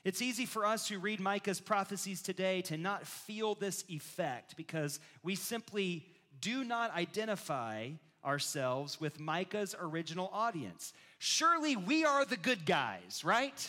It's 0.04 0.22
easy 0.22 0.46
for 0.46 0.68
us 0.68 0.88
who 0.88 1.00
read 1.00 1.20
Micah's 1.20 1.60
prophecies 1.60 2.22
today 2.22 2.62
to 2.63 2.77
not 2.77 3.08
feel 3.08 3.56
this 3.56 3.84
effect 3.89 4.56
because 4.56 5.00
we 5.24 5.34
simply 5.34 6.06
do 6.39 6.63
not 6.63 6.94
identify 6.94 7.89
ourselves 8.24 9.01
with 9.01 9.20
Micah's 9.20 9.75
original 9.80 10.30
audience. 10.32 10.94
Surely 11.18 11.75
we 11.75 12.06
are 12.06 12.24
the 12.24 12.38
good 12.38 12.68
guys, 12.68 13.24
right? 13.24 13.68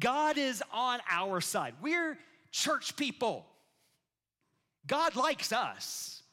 God 0.00 0.36
is 0.36 0.64
on 0.72 0.98
our 1.08 1.40
side. 1.40 1.74
We're 1.80 2.18
church 2.50 2.96
people. 2.96 3.46
God 4.84 5.14
likes 5.14 5.52
us. 5.52 6.23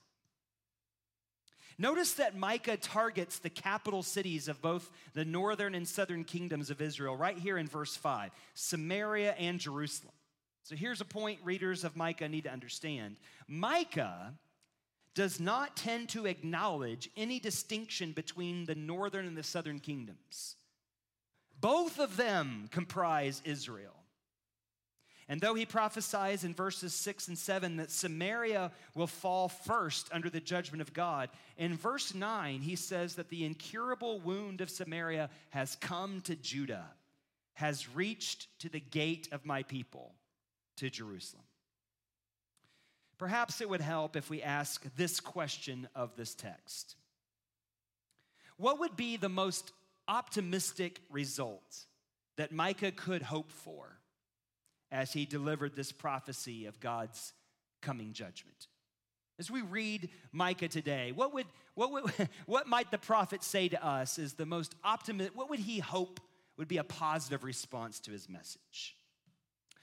Notice 1.82 2.14
that 2.14 2.38
Micah 2.38 2.78
targets 2.78 3.40
the 3.40 3.50
capital 3.50 4.04
cities 4.04 4.48
of 4.48 4.62
both 4.62 4.92
the 5.16 5.26
northern 5.26 5.74
and 5.74 5.88
southern 5.88 6.24
kingdoms 6.24 6.70
of 6.70 6.80
Israel 6.80 7.18
right 7.18 7.36
here 7.36 7.58
in 7.58 7.68
verse 7.68 7.96
5 7.96 8.30
Samaria 8.54 9.34
and 9.40 9.60
Jerusalem. 9.60 10.14
So 10.62 10.76
here's 10.76 11.02
a 11.02 11.06
point 11.06 11.40
readers 11.44 11.84
of 11.84 11.98
Micah 11.98 12.30
need 12.30 12.44
to 12.44 12.52
understand 12.52 13.16
Micah 13.48 14.36
does 15.16 15.40
not 15.40 15.76
tend 15.76 16.10
to 16.10 16.28
acknowledge 16.28 17.10
any 17.18 17.40
distinction 17.40 18.12
between 18.12 18.66
the 18.66 18.76
northern 18.76 19.26
and 19.26 19.36
the 19.36 19.42
southern 19.42 19.80
kingdoms. 19.80 20.58
Both 21.60 21.98
of 21.98 22.16
them 22.16 22.70
comprise 22.70 23.42
Israel. 23.44 24.01
And 25.32 25.40
though 25.40 25.54
he 25.54 25.66
prophesies 25.66 26.44
in 26.44 26.54
verses 26.54 26.94
6 26.94 27.30
and 27.30 27.38
7 27.38 27.78
that 27.78 27.90
Samaria 27.90 28.70
will 28.96 29.08
fall 29.08 29.48
first 29.48 30.10
under 30.12 30.30
the 30.30 30.42
judgment 30.42 30.82
of 30.82 30.92
God, 30.92 31.30
in 31.58 31.78
verse 31.78 32.14
9 32.14 32.60
he 32.60 32.76
says 32.76 33.16
that 33.16 33.30
the 33.30 33.46
incurable 33.46 34.20
wound 34.20 34.60
of 34.60 34.70
Samaria 34.70 35.30
has 35.52 35.78
come 35.78 36.20
to 36.26 36.36
Judah, 36.36 36.84
has 37.54 37.88
reached 37.96 38.48
to 38.60 38.68
the 38.68 38.82
gate 38.82 39.30
of 39.32 39.46
my 39.46 39.64
people, 39.64 40.16
to 40.76 40.90
Jerusalem. 40.90 41.46
Perhaps 43.18 43.62
it 43.62 43.70
would 43.70 43.80
help 43.80 44.18
if 44.18 44.30
we 44.30 44.42
ask 44.42 44.84
this 44.98 45.22
question 45.22 45.88
of 45.96 46.14
this 46.18 46.36
text 46.36 46.98
What 48.58 48.82
would 48.82 48.98
be 48.98 49.16
the 49.16 49.30
most 49.30 49.72
optimistic 50.10 51.00
result 51.10 51.86
that 52.36 52.52
Micah 52.52 52.92
could 52.92 53.22
hope 53.22 53.54
for? 53.54 54.01
As 54.92 55.14
he 55.14 55.26
delivered 55.26 55.76
this 55.76 55.92
prophecy 55.92 56.66
of 56.66 56.80
God's 56.80 57.34
coming 57.82 58.14
judgment. 58.14 58.68
As 59.40 59.50
we 59.50 59.62
read 59.62 60.10
Micah 60.32 60.68
today, 60.68 61.12
what, 61.12 61.34
would, 61.34 61.48
what, 61.74 61.92
would, 61.92 62.30
what 62.46 62.68
might 62.68 62.92
the 62.92 62.98
prophet 62.98 63.44
say 63.44 63.70
to 63.70 63.86
us 63.86 64.20
is 64.20 64.34
the 64.34 64.46
most 64.46 64.76
optimistic, 64.84 65.36
what 65.36 65.50
would 65.50 65.60
he 65.60 65.80
hope 65.80 66.20
would 66.58 66.68
be 66.68 66.78
a 66.78 66.84
positive 66.84 67.44
response 67.44 68.00
to 68.02 68.12
his 68.12 68.30
message? 68.30 68.96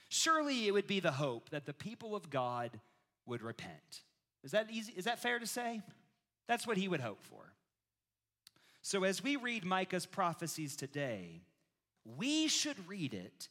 Surely 0.07 0.67
it 0.67 0.71
would 0.71 0.87
be 0.87 0.99
the 0.99 1.11
hope 1.11 1.49
that 1.49 1.65
the 1.65 1.73
people 1.73 2.15
of 2.15 2.29
God 2.29 2.79
would 3.25 3.41
repent. 3.41 4.01
Is 4.43 4.51
that 4.51 4.67
easy? 4.71 4.93
Is 4.95 5.05
that 5.05 5.19
fair 5.19 5.39
to 5.39 5.47
say? 5.47 5.81
That's 6.47 6.65
what 6.65 6.77
he 6.77 6.87
would 6.87 7.01
hope 7.01 7.21
for. 7.21 7.53
So 8.81 9.03
as 9.03 9.23
we 9.23 9.35
read 9.35 9.65
Micah's 9.65 10.05
prophecies 10.05 10.75
today, 10.75 11.41
we 12.17 12.47
should 12.47 12.87
read 12.87 13.13
it 13.13 13.49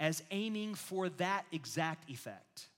as 0.00 0.22
aiming 0.30 0.74
for 0.74 1.08
that 1.08 1.44
exact 1.52 2.10
effect. 2.10 2.68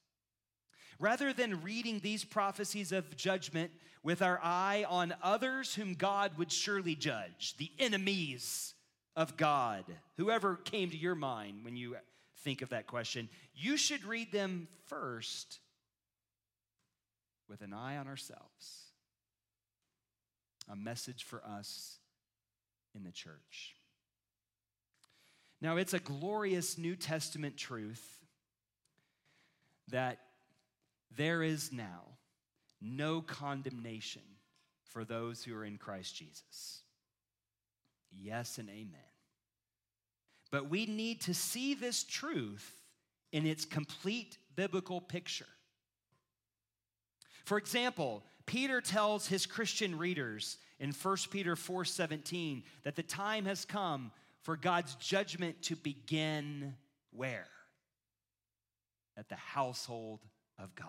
Rather 0.98 1.32
than 1.32 1.62
reading 1.62 2.00
these 2.00 2.24
prophecies 2.24 2.92
of 2.92 3.16
judgment 3.16 3.70
with 4.02 4.22
our 4.22 4.40
eye 4.42 4.84
on 4.88 5.14
others 5.22 5.74
whom 5.74 5.94
God 5.94 6.36
would 6.38 6.52
surely 6.52 6.94
judge, 6.94 7.56
the 7.56 7.70
enemies 7.78 8.74
of 9.16 9.36
God, 9.36 9.84
whoever 10.16 10.56
came 10.56 10.90
to 10.90 10.96
your 10.96 11.14
mind 11.14 11.64
when 11.64 11.76
you 11.76 11.96
think 12.38 12.62
of 12.62 12.70
that 12.70 12.86
question, 12.86 13.28
you 13.54 13.76
should 13.76 14.04
read 14.04 14.32
them 14.32 14.68
first 14.86 15.58
with 17.48 17.60
an 17.62 17.72
eye 17.72 17.96
on 17.96 18.06
ourselves. 18.06 18.84
A 20.70 20.76
message 20.76 21.24
for 21.24 21.42
us 21.44 21.98
in 22.94 23.02
the 23.02 23.10
church. 23.10 23.74
Now, 25.60 25.76
it's 25.76 25.94
a 25.94 25.98
glorious 25.98 26.78
New 26.78 26.96
Testament 26.96 27.56
truth 27.56 28.18
that 29.88 30.18
there 31.16 31.42
is 31.42 31.72
now 31.72 32.02
no 32.80 33.20
condemnation 33.20 34.22
for 34.84 35.04
those 35.04 35.44
who 35.44 35.54
are 35.54 35.64
in 35.64 35.76
Christ 35.76 36.16
Jesus. 36.16 36.82
Yes 38.10 38.58
and 38.58 38.68
amen. 38.68 39.00
But 40.50 40.68
we 40.68 40.86
need 40.86 41.20
to 41.22 41.34
see 41.34 41.74
this 41.74 42.02
truth 42.02 42.72
in 43.32 43.46
its 43.46 43.64
complete 43.64 44.38
biblical 44.56 45.00
picture. 45.00 45.46
For 47.44 47.58
example, 47.58 48.24
Peter 48.46 48.80
tells 48.80 49.28
his 49.28 49.46
Christian 49.46 49.96
readers 49.96 50.58
in 50.80 50.92
1 50.92 51.30
Peter 51.30 51.54
4:17 51.54 52.64
that 52.82 52.96
the 52.96 53.02
time 53.02 53.44
has 53.44 53.64
come 53.64 54.10
for 54.42 54.56
God's 54.56 54.94
judgment 54.96 55.62
to 55.62 55.76
begin 55.76 56.74
where? 57.12 57.48
At 59.16 59.28
the 59.28 59.36
household 59.36 60.20
of 60.58 60.74
God. 60.74 60.86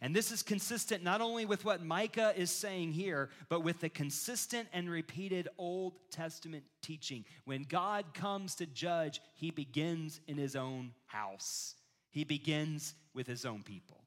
And 0.00 0.14
this 0.14 0.32
is 0.32 0.42
consistent 0.42 1.02
not 1.02 1.22
only 1.22 1.46
with 1.46 1.64
what 1.64 1.82
Micah 1.82 2.34
is 2.36 2.50
saying 2.50 2.92
here, 2.92 3.30
but 3.48 3.62
with 3.62 3.80
the 3.80 3.88
consistent 3.88 4.68
and 4.72 4.90
repeated 4.90 5.48
Old 5.56 5.94
Testament 6.10 6.64
teaching. 6.82 7.24
When 7.46 7.62
God 7.62 8.12
comes 8.12 8.54
to 8.56 8.66
judge, 8.66 9.22
he 9.34 9.50
begins 9.50 10.20
in 10.28 10.36
his 10.36 10.56
own 10.56 10.92
house, 11.06 11.74
he 12.10 12.24
begins 12.24 12.94
with 13.14 13.26
his 13.26 13.46
own 13.46 13.62
people. 13.62 14.04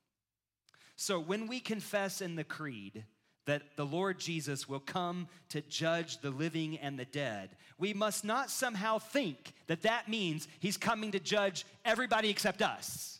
So 0.97 1.19
when 1.19 1.47
we 1.47 1.59
confess 1.59 2.21
in 2.21 2.35
the 2.35 2.43
creed, 2.43 3.03
that 3.47 3.63
the 3.77 3.85
Lord 3.85 4.19
Jesus 4.19 4.69
will 4.69 4.79
come 4.79 5.27
to 5.49 5.61
judge 5.61 6.19
the 6.19 6.29
living 6.29 6.77
and 6.77 6.99
the 6.99 7.05
dead, 7.05 7.49
we 7.79 7.93
must 7.93 8.23
not 8.23 8.51
somehow 8.51 8.99
think 8.99 9.53
that 9.67 9.81
that 9.81 10.07
means 10.07 10.47
he's 10.59 10.77
coming 10.77 11.11
to 11.11 11.19
judge 11.19 11.65
everybody 11.83 12.29
except 12.29 12.61
us. 12.61 13.19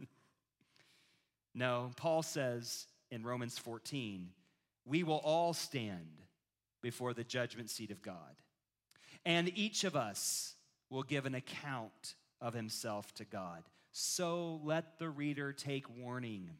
no, 1.54 1.90
Paul 1.96 2.22
says 2.22 2.86
in 3.10 3.22
Romans 3.22 3.58
14, 3.58 4.30
we 4.86 5.02
will 5.02 5.20
all 5.22 5.52
stand 5.52 6.22
before 6.80 7.14
the 7.14 7.24
judgment 7.24 7.70
seat 7.70 7.90
of 7.90 8.02
God. 8.02 8.16
And 9.24 9.56
each 9.56 9.84
of 9.84 9.94
us 9.94 10.54
will 10.90 11.02
give 11.02 11.26
an 11.26 11.34
account 11.34 12.14
of 12.40 12.54
himself 12.54 13.12
to 13.14 13.24
God. 13.24 13.62
So 13.92 14.60
let 14.64 14.98
the 14.98 15.10
reader 15.10 15.52
take 15.52 15.84
warning 15.96 16.50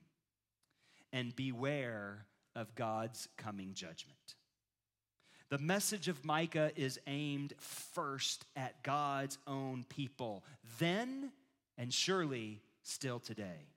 and 1.12 1.34
beware 1.34 2.26
of 2.54 2.74
God's 2.74 3.28
coming 3.36 3.74
judgment. 3.74 4.36
The 5.48 5.58
message 5.58 6.08
of 6.08 6.24
Micah 6.24 6.72
is 6.76 6.98
aimed 7.06 7.52
first 7.58 8.46
at 8.56 8.82
God's 8.82 9.36
own 9.46 9.84
people, 9.88 10.44
then 10.78 11.30
and 11.76 11.92
surely 11.92 12.62
still 12.82 13.18
today. 13.18 13.68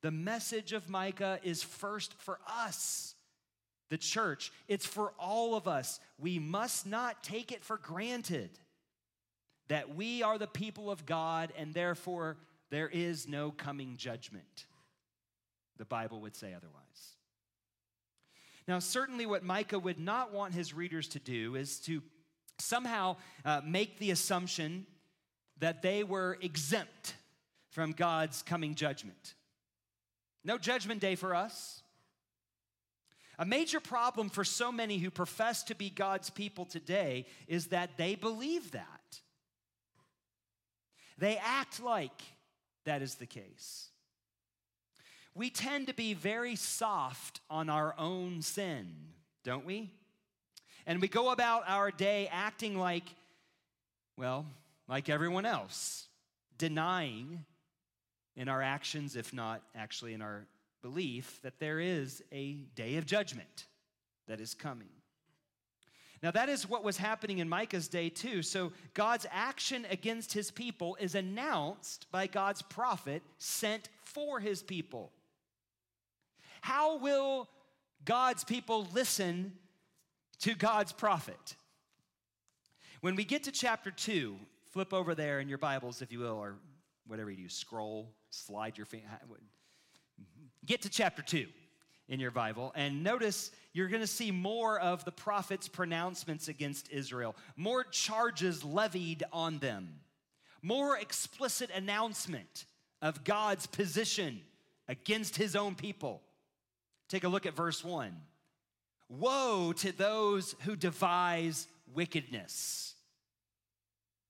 The 0.00 0.10
message 0.10 0.72
of 0.72 0.90
Micah 0.90 1.38
is 1.42 1.62
first 1.62 2.12
for 2.14 2.38
us, 2.48 3.14
the 3.90 3.96
church. 3.96 4.52
It's 4.66 4.86
for 4.86 5.12
all 5.18 5.54
of 5.54 5.68
us. 5.68 6.00
We 6.18 6.38
must 6.38 6.86
not 6.86 7.22
take 7.22 7.52
it 7.52 7.64
for 7.64 7.76
granted 7.78 8.50
that 9.68 9.94
we 9.94 10.22
are 10.22 10.36
the 10.36 10.46
people 10.46 10.90
of 10.90 11.06
God 11.06 11.52
and 11.56 11.72
therefore 11.72 12.36
there 12.70 12.88
is 12.88 13.28
no 13.28 13.50
coming 13.50 13.96
judgment. 13.96 14.66
The 15.78 15.84
Bible 15.84 16.20
would 16.20 16.36
say 16.36 16.54
otherwise. 16.54 16.83
Now, 18.66 18.78
certainly, 18.78 19.26
what 19.26 19.44
Micah 19.44 19.78
would 19.78 19.98
not 19.98 20.32
want 20.32 20.54
his 20.54 20.72
readers 20.72 21.08
to 21.08 21.18
do 21.18 21.54
is 21.54 21.78
to 21.80 22.02
somehow 22.58 23.16
uh, 23.44 23.60
make 23.64 23.98
the 23.98 24.10
assumption 24.10 24.86
that 25.58 25.82
they 25.82 26.02
were 26.02 26.38
exempt 26.40 27.14
from 27.70 27.92
God's 27.92 28.42
coming 28.42 28.74
judgment. 28.74 29.34
No 30.44 30.58
judgment 30.58 31.00
day 31.00 31.14
for 31.14 31.34
us. 31.34 31.82
A 33.38 33.44
major 33.44 33.80
problem 33.80 34.30
for 34.30 34.44
so 34.44 34.70
many 34.70 34.98
who 34.98 35.10
profess 35.10 35.64
to 35.64 35.74
be 35.74 35.90
God's 35.90 36.30
people 36.30 36.64
today 36.64 37.26
is 37.48 37.66
that 37.68 37.96
they 37.96 38.14
believe 38.14 38.70
that. 38.70 39.20
They 41.18 41.36
act 41.38 41.82
like 41.82 42.22
that 42.84 43.02
is 43.02 43.16
the 43.16 43.26
case 43.26 43.90
we 45.34 45.50
tend 45.50 45.88
to 45.88 45.94
be 45.94 46.14
very 46.14 46.56
soft 46.56 47.40
on 47.50 47.68
our 47.68 47.94
own 47.98 48.40
sin, 48.42 48.86
don't 49.42 49.64
we? 49.64 49.90
And 50.86 51.00
we 51.00 51.08
go 51.08 51.30
about 51.30 51.64
our 51.66 51.90
day 51.90 52.28
acting 52.30 52.78
like, 52.78 53.04
well, 54.16 54.46
like 54.88 55.08
everyone 55.08 55.46
else, 55.46 56.06
denying 56.58 57.44
in 58.36 58.48
our 58.48 58.62
actions, 58.62 59.16
if 59.16 59.32
not 59.32 59.62
actually 59.74 60.12
in 60.12 60.22
our 60.22 60.46
belief, 60.82 61.40
that 61.42 61.58
there 61.58 61.80
is 61.80 62.22
a 62.32 62.52
day 62.74 62.96
of 62.96 63.06
judgment 63.06 63.66
that 64.28 64.40
is 64.40 64.54
coming. 64.54 64.88
Now, 66.22 66.30
that 66.30 66.48
is 66.48 66.68
what 66.68 66.84
was 66.84 66.96
happening 66.96 67.38
in 67.38 67.48
Micah's 67.48 67.88
day, 67.88 68.08
too. 68.08 68.42
So, 68.42 68.72
God's 68.94 69.26
action 69.30 69.86
against 69.90 70.32
his 70.32 70.50
people 70.50 70.96
is 70.98 71.14
announced 71.14 72.06
by 72.10 72.26
God's 72.26 72.62
prophet 72.62 73.22
sent 73.38 73.90
for 74.04 74.40
his 74.40 74.62
people. 74.62 75.12
How 76.64 76.96
will 76.96 77.46
God's 78.06 78.42
people 78.42 78.88
listen 78.94 79.52
to 80.38 80.54
God's 80.54 80.92
prophet? 80.92 81.56
When 83.02 83.16
we 83.16 83.24
get 83.26 83.42
to 83.42 83.52
chapter 83.52 83.90
2, 83.90 84.34
flip 84.72 84.94
over 84.94 85.14
there 85.14 85.40
in 85.40 85.48
your 85.50 85.58
Bibles, 85.58 86.00
if 86.00 86.10
you 86.10 86.20
will, 86.20 86.38
or 86.38 86.54
whatever 87.06 87.30
you 87.30 87.36
do, 87.36 87.48
scroll, 87.50 88.14
slide 88.30 88.78
your 88.78 88.86
finger. 88.86 89.06
Get 90.64 90.80
to 90.80 90.88
chapter 90.88 91.20
2 91.20 91.44
in 92.08 92.18
your 92.18 92.30
Bible 92.30 92.72
and 92.74 93.04
notice 93.04 93.50
you're 93.74 93.88
going 93.88 94.00
to 94.00 94.06
see 94.06 94.30
more 94.30 94.80
of 94.80 95.04
the 95.04 95.12
prophet's 95.12 95.68
pronouncements 95.68 96.48
against 96.48 96.90
Israel, 96.90 97.36
more 97.56 97.84
charges 97.84 98.64
levied 98.64 99.22
on 99.34 99.58
them, 99.58 100.00
more 100.62 100.96
explicit 100.96 101.68
announcement 101.74 102.64
of 103.02 103.22
God's 103.22 103.66
position 103.66 104.40
against 104.88 105.36
his 105.36 105.54
own 105.54 105.74
people. 105.74 106.22
Take 107.14 107.22
a 107.22 107.28
look 107.28 107.46
at 107.46 107.54
verse 107.54 107.84
1. 107.84 108.12
Woe 109.08 109.72
to 109.76 109.92
those 109.92 110.56
who 110.64 110.74
devise 110.74 111.68
wickedness. 111.94 112.96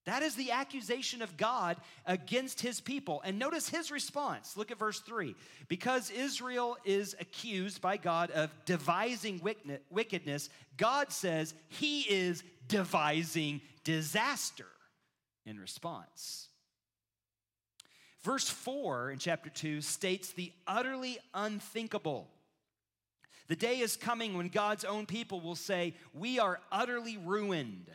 That 0.05 0.23
is 0.23 0.35
the 0.35 0.51
accusation 0.51 1.23
of 1.23 1.39
God 1.39 1.79
against 2.05 2.61
his 2.61 2.83
people. 2.83 3.23
And 3.25 3.39
notice 3.39 3.71
his 3.71 3.91
response. 3.91 4.55
Look 4.59 4.71
at 4.71 4.79
verse 4.79 5.01
3. 5.01 5.35
Because 5.67 6.11
Israel 6.11 6.77
is 6.85 7.17
accused 7.19 7.81
by 7.81 7.97
God 7.97 8.31
of 8.33 8.51
devising 8.67 9.41
wickedness, 9.91 10.51
God 10.77 11.11
says 11.11 11.55
he 11.69 12.03
is 12.03 12.43
devising 12.69 13.63
disaster 13.85 14.69
in 15.47 15.59
response. 15.59 16.49
Verse 18.21 18.51
4 18.51 19.13
in 19.13 19.19
chapter 19.19 19.49
2 19.49 19.81
states 19.81 20.33
the 20.33 20.53
utterly 20.67 21.17
unthinkable. 21.33 22.29
The 23.49 23.57
day 23.57 23.81
is 23.81 23.97
coming 23.97 24.37
when 24.37 24.49
God's 24.49 24.85
own 24.85 25.07
people 25.07 25.41
will 25.41 25.57
say, 25.57 25.95
We 26.13 26.39
are 26.39 26.61
utterly 26.73 27.17
ruined. 27.17 27.91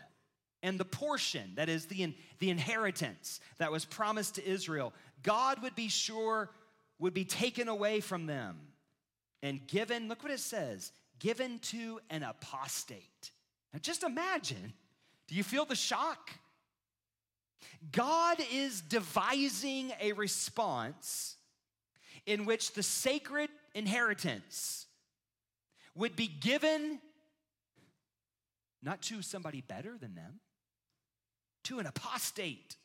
And 0.62 0.78
the 0.78 0.86
portion, 0.86 1.54
that 1.56 1.70
is 1.70 1.86
the, 1.86 2.14
the 2.40 2.50
inheritance 2.50 3.40
that 3.60 3.72
was 3.72 3.86
promised 3.86 4.36
to 4.36 4.46
Israel, 4.46 4.94
God 5.24 5.62
would 5.64 5.74
be 5.74 5.88
sure 5.88 6.50
would 7.00 7.14
be 7.14 7.24
taken 7.24 7.70
away 7.70 8.02
from 8.02 8.26
them 8.26 8.60
and 9.42 9.66
given, 9.68 10.10
look 10.10 10.22
what 10.22 10.34
it 10.34 10.40
says, 10.42 10.92
given 11.20 11.60
to 11.60 12.02
an 12.10 12.24
apostate. 12.24 13.32
Now 13.74 13.80
just 13.80 14.04
imagine, 14.04 14.74
do 15.28 15.36
you 15.36 15.44
feel 15.44 15.66
the 15.66 15.76
shock? 15.76 16.32
God 17.92 18.38
is 18.52 18.82
devising 18.82 19.94
a 20.02 20.12
response 20.14 21.38
in 22.26 22.46
which 22.46 22.74
the 22.74 22.84
sacred 22.84 23.50
inheritance 23.74 24.88
would 25.95 26.15
be 26.15 26.28
given 26.28 26.99
not 28.82 29.02
to 29.04 29.21
somebody 29.21 29.62
better 29.62 29.97
than 29.97 30.15
them, 30.15 30.39
to 31.63 31.80
an 31.80 31.86
apostate, 31.86 32.78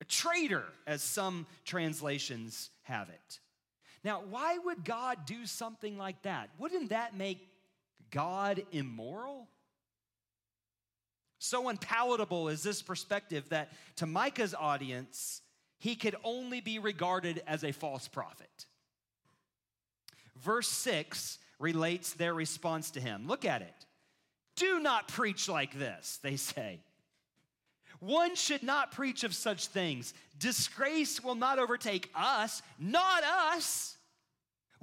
a 0.00 0.04
traitor, 0.04 0.64
as 0.86 1.02
some 1.02 1.46
translations 1.64 2.70
have 2.82 3.08
it. 3.08 3.40
Now, 4.04 4.22
why 4.28 4.58
would 4.58 4.84
God 4.84 5.26
do 5.26 5.44
something 5.44 5.98
like 5.98 6.22
that? 6.22 6.50
Wouldn't 6.58 6.90
that 6.90 7.16
make 7.16 7.46
God 8.10 8.64
immoral? 8.72 9.48
So 11.38 11.68
unpalatable 11.68 12.48
is 12.48 12.62
this 12.62 12.82
perspective 12.82 13.48
that 13.50 13.72
to 13.96 14.06
Micah's 14.06 14.54
audience, 14.54 15.42
he 15.78 15.94
could 15.94 16.16
only 16.24 16.60
be 16.60 16.78
regarded 16.78 17.42
as 17.46 17.62
a 17.64 17.72
false 17.72 18.08
prophet. 18.08 18.66
Verse 20.36 20.68
6 20.68 21.38
relates 21.58 22.12
their 22.12 22.34
response 22.34 22.90
to 22.92 23.00
him. 23.00 23.26
Look 23.26 23.44
at 23.44 23.62
it. 23.62 23.86
Do 24.56 24.80
not 24.80 25.08
preach 25.08 25.48
like 25.48 25.78
this, 25.78 26.18
they 26.22 26.36
say. 26.36 26.80
One 28.00 28.36
should 28.36 28.62
not 28.62 28.92
preach 28.92 29.24
of 29.24 29.34
such 29.34 29.66
things. 29.66 30.14
Disgrace 30.38 31.22
will 31.22 31.34
not 31.34 31.58
overtake 31.58 32.10
us, 32.14 32.62
not 32.78 33.22
us. 33.24 33.96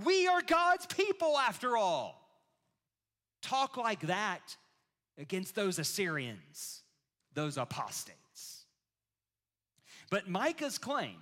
We 0.03 0.27
are 0.27 0.41
God's 0.41 0.85
people 0.85 1.37
after 1.37 1.77
all. 1.77 2.21
Talk 3.41 3.77
like 3.77 4.01
that 4.01 4.55
against 5.17 5.55
those 5.55 5.79
Assyrians, 5.79 6.81
those 7.33 7.57
apostates. 7.57 8.65
But 10.09 10.27
Micah's 10.27 10.77
claim 10.77 11.17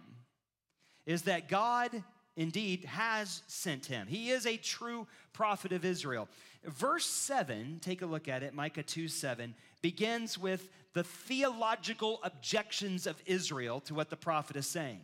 is 1.06 1.24
that 1.24 1.50
God 1.50 2.04
indeed 2.36 2.86
has 2.86 3.42
sent 3.48 3.86
him. 3.86 4.08
He 4.08 4.32
is 4.32 4.46
a 4.46 4.58
true 4.58 5.08
prophet 5.34 5.72
of 5.72 5.86
Israel. 5.86 6.28
Verse 6.66 7.06
7, 7.06 7.80
take 7.82 8.02
a 8.02 8.06
look 8.06 8.28
at 8.28 8.44
it, 8.44 8.54
Micah 8.54 8.84
2 8.84 9.08
7, 9.08 9.54
begins 9.82 10.38
with 10.38 10.70
the 10.94 11.04
theological 11.04 12.20
objections 12.24 13.08
of 13.08 13.22
Israel 13.26 13.82
to 13.82 13.94
what 13.94 14.10
the 14.10 14.16
prophet 14.16 14.56
is 14.56 14.68
saying. 14.68 15.02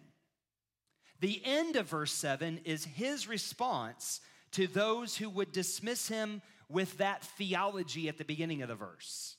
The 1.19 1.41
end 1.43 1.75
of 1.75 1.89
verse 1.89 2.13
7 2.13 2.61
is 2.63 2.85
his 2.85 3.27
response 3.27 4.21
to 4.51 4.67
those 4.67 5.17
who 5.17 5.29
would 5.29 5.51
dismiss 5.51 6.07
him 6.07 6.41
with 6.69 6.97
that 6.99 7.23
theology 7.23 8.07
at 8.07 8.17
the 8.17 8.23
beginning 8.23 8.61
of 8.61 8.69
the 8.69 8.75
verse. 8.75 9.35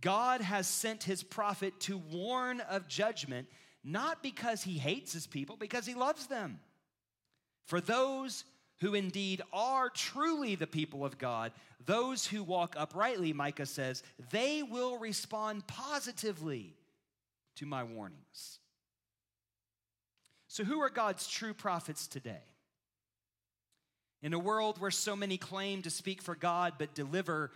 God 0.00 0.40
has 0.40 0.66
sent 0.66 1.04
his 1.04 1.22
prophet 1.22 1.78
to 1.80 1.98
warn 1.98 2.60
of 2.60 2.86
judgment, 2.86 3.48
not 3.82 4.22
because 4.22 4.62
he 4.62 4.78
hates 4.78 5.12
his 5.12 5.26
people, 5.26 5.56
because 5.56 5.86
he 5.86 5.94
loves 5.94 6.26
them. 6.26 6.60
For 7.68 7.82
those 7.82 8.44
who 8.78 8.94
indeed 8.94 9.42
are 9.52 9.90
truly 9.90 10.54
the 10.54 10.66
people 10.66 11.04
of 11.04 11.18
God, 11.18 11.52
those 11.84 12.26
who 12.26 12.42
walk 12.42 12.74
uprightly, 12.78 13.34
Micah 13.34 13.66
says, 13.66 14.02
they 14.30 14.62
will 14.62 14.96
respond 14.96 15.66
positively 15.66 16.74
to 17.56 17.66
my 17.66 17.84
warnings. 17.84 18.60
So, 20.46 20.64
who 20.64 20.80
are 20.80 20.88
God's 20.88 21.28
true 21.28 21.52
prophets 21.52 22.06
today? 22.06 22.40
In 24.22 24.32
a 24.32 24.38
world 24.38 24.80
where 24.80 24.90
so 24.90 25.14
many 25.14 25.36
claim 25.36 25.82
to 25.82 25.90
speak 25.90 26.22
for 26.22 26.34
God 26.34 26.72
but 26.78 26.94
deliver 26.94 27.52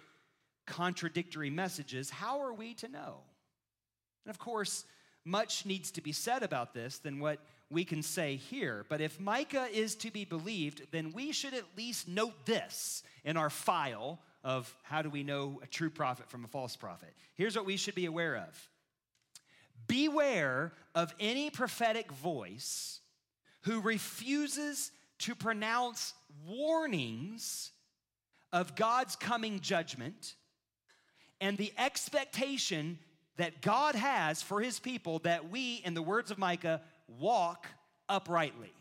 contradictory 0.67 1.49
messages, 1.49 2.11
how 2.11 2.43
are 2.43 2.53
we 2.53 2.75
to 2.75 2.89
know? 2.89 3.15
And 4.27 4.31
of 4.31 4.39
course, 4.39 4.85
much 5.25 5.65
needs 5.65 5.91
to 5.93 6.03
be 6.03 6.13
said 6.13 6.43
about 6.43 6.75
this 6.75 6.99
than 6.99 7.19
what 7.19 7.39
we 7.73 7.85
can 7.85 8.03
say 8.03 8.37
here. 8.37 8.85
But 8.89 9.01
if 9.01 9.19
Micah 9.19 9.69
is 9.73 9.95
to 9.97 10.11
be 10.11 10.25
believed, 10.25 10.83
then 10.91 11.13
we 11.13 11.33
should 11.33 11.55
at 11.55 11.65
least 11.77 12.07
note 12.07 12.47
this 12.47 13.03
in 13.25 13.37
our 13.37 13.51
file 13.51 14.21
of 14.45 14.73
how 14.83 15.03
do 15.03 15.11
we 15.11 15.23
know 15.23 15.61
a 15.63 15.67
true 15.67 15.91
prophet 15.91 16.29
from 16.29 16.45
a 16.45 16.49
false 16.49 16.77
prophet. 16.77 17.15
Here's 17.35 17.57
what 17.57 17.65
we 17.65 17.77
should 17.77 17.95
be 17.95 18.07
aware 18.07 18.37
of 18.37 18.69
Beware 19.89 20.73
of 20.95 21.15
any 21.19 21.51
prophetic 21.51 22.13
voice 22.13 23.01
who 23.63 23.81
refuses 23.81 24.93
to 25.19 25.35
pronounce 25.35 26.15
warnings 26.47 27.73
of 28.53 28.77
God's 28.77 29.17
coming 29.17 29.61
judgment 29.61 30.35
and 31.41 31.57
the 31.57 31.73
expectation 31.79 32.99
that 33.37 33.63
God 33.63 33.95
has 33.95 34.43
for 34.43 34.61
his 34.61 34.79
people 34.79 35.21
that 35.21 35.51
we, 35.51 35.81
in 35.85 35.95
the 35.95 36.03
words 36.03 36.31
of 36.31 36.39
Micah, 36.39 36.81
walk 37.19 37.67
uprightly. 38.09 38.73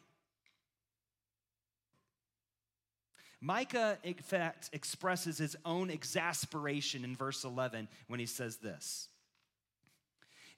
Micah, 3.42 3.98
in 4.04 4.14
fact, 4.14 4.70
expresses 4.72 5.40
his 5.40 5.56
own 5.66 5.90
exasperation 5.90 7.04
in 7.04 7.16
verse 7.16 7.44
11 7.44 7.88
when 8.08 8.20
he 8.20 8.28
says 8.28 8.58
this 8.58 9.10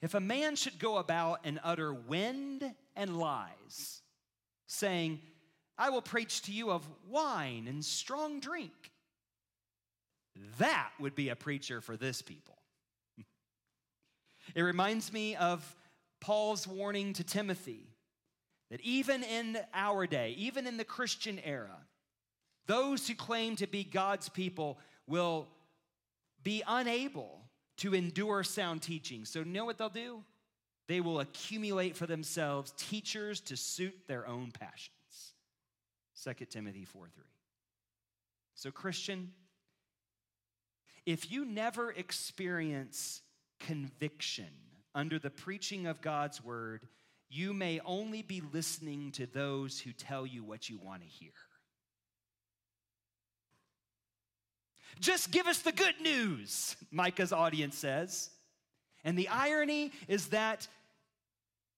If 0.02 0.14
a 0.14 0.20
man 0.20 0.54
should 0.54 0.78
go 0.78 0.98
about 0.98 1.40
and 1.44 1.58
utter 1.64 1.94
wind 1.94 2.62
and 2.94 3.18
lies, 3.18 4.02
saying, 4.66 5.20
I 5.78 5.90
will 5.90 6.02
preach 6.02 6.42
to 6.42 6.52
you 6.52 6.70
of 6.70 6.86
wine 7.08 7.66
and 7.68 7.82
strong 7.84 8.38
drink, 8.38 8.92
that 10.58 10.90
would 11.00 11.14
be 11.14 11.30
a 11.30 11.36
preacher 11.36 11.80
for 11.80 11.96
this 11.96 12.22
people. 12.22 12.58
It 14.54 14.60
reminds 14.60 15.10
me 15.10 15.36
of 15.36 15.74
Paul's 16.24 16.66
warning 16.66 17.12
to 17.12 17.22
Timothy 17.22 17.86
that 18.70 18.80
even 18.80 19.22
in 19.22 19.58
our 19.74 20.06
day, 20.06 20.34
even 20.38 20.66
in 20.66 20.78
the 20.78 20.84
Christian 20.84 21.38
era, 21.44 21.76
those 22.66 23.06
who 23.06 23.14
claim 23.14 23.56
to 23.56 23.66
be 23.66 23.84
God's 23.84 24.30
people 24.30 24.78
will 25.06 25.48
be 26.42 26.62
unable 26.66 27.42
to 27.76 27.94
endure 27.94 28.42
sound 28.42 28.80
teaching. 28.80 29.26
So, 29.26 29.42
know 29.42 29.66
what 29.66 29.76
they'll 29.76 29.90
do? 29.90 30.24
They 30.88 31.02
will 31.02 31.20
accumulate 31.20 31.94
for 31.94 32.06
themselves 32.06 32.72
teachers 32.78 33.42
to 33.42 33.56
suit 33.58 33.94
their 34.08 34.26
own 34.26 34.50
passions. 34.50 35.34
2 36.24 36.46
Timothy 36.46 36.86
4 36.86 37.06
3. 37.14 37.24
So, 38.54 38.70
Christian, 38.70 39.32
if 41.04 41.30
you 41.30 41.44
never 41.44 41.90
experience 41.90 43.20
conviction 43.60 44.46
under 44.94 45.18
the 45.18 45.30
preaching 45.30 45.86
of 45.86 46.00
God's 46.00 46.42
word, 46.42 46.86
you 47.28 47.52
may 47.52 47.80
only 47.84 48.22
be 48.22 48.42
listening 48.52 49.10
to 49.12 49.26
those 49.26 49.80
who 49.80 49.92
tell 49.92 50.26
you 50.26 50.44
what 50.44 50.68
you 50.68 50.78
want 50.78 51.02
to 51.02 51.08
hear. 51.08 51.32
Just 55.00 55.32
give 55.32 55.46
us 55.46 55.58
the 55.60 55.72
good 55.72 56.00
news, 56.00 56.76
Micah's 56.92 57.32
audience 57.32 57.76
says. 57.76 58.30
And 59.02 59.18
the 59.18 59.28
irony 59.28 59.92
is 60.06 60.28
that 60.28 60.68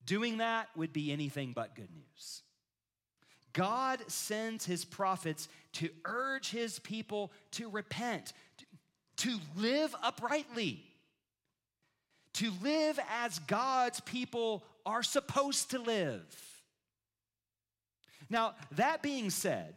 doing 0.04 0.38
that 0.38 0.68
would 0.76 0.92
be 0.92 1.10
anything 1.10 1.52
but 1.52 1.74
good 1.74 1.88
news. 1.94 2.42
God 3.52 4.00
sends 4.06 4.66
his 4.66 4.84
prophets 4.84 5.48
to 5.72 5.88
urge 6.04 6.50
his 6.50 6.78
people 6.78 7.32
to 7.52 7.70
repent, 7.70 8.34
to 9.16 9.38
live 9.56 9.94
uprightly, 10.02 10.84
to 12.36 12.52
live 12.62 12.98
as 13.10 13.38
God's 13.40 14.00
people 14.00 14.64
are 14.84 15.02
supposed 15.02 15.70
to 15.70 15.78
live. 15.78 16.24
Now, 18.28 18.54
that 18.72 19.02
being 19.02 19.30
said, 19.30 19.74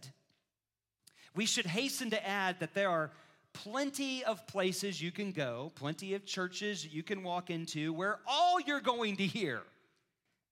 we 1.36 1.45
should 1.45 1.65
hasten 1.65 2.10
to 2.12 2.28
add 2.28 2.60
that 2.60 2.74
there 2.74 2.89
are 2.89 3.12
plenty 3.54 4.24
of 4.24 4.45
places 4.48 5.02
you 5.02 5.12
can 5.12 5.32
go, 5.32 5.72
plenty 5.76 6.13
of 6.13 6.26
churches 6.26 6.86
you 6.86 7.04
can 7.04 7.24
walk 7.24 7.50
into 7.50 7.93
where 7.93 8.19
all 8.28 8.60
you're 8.60 8.82
going 8.82 9.17
to 9.17 9.26
hear 9.26 9.62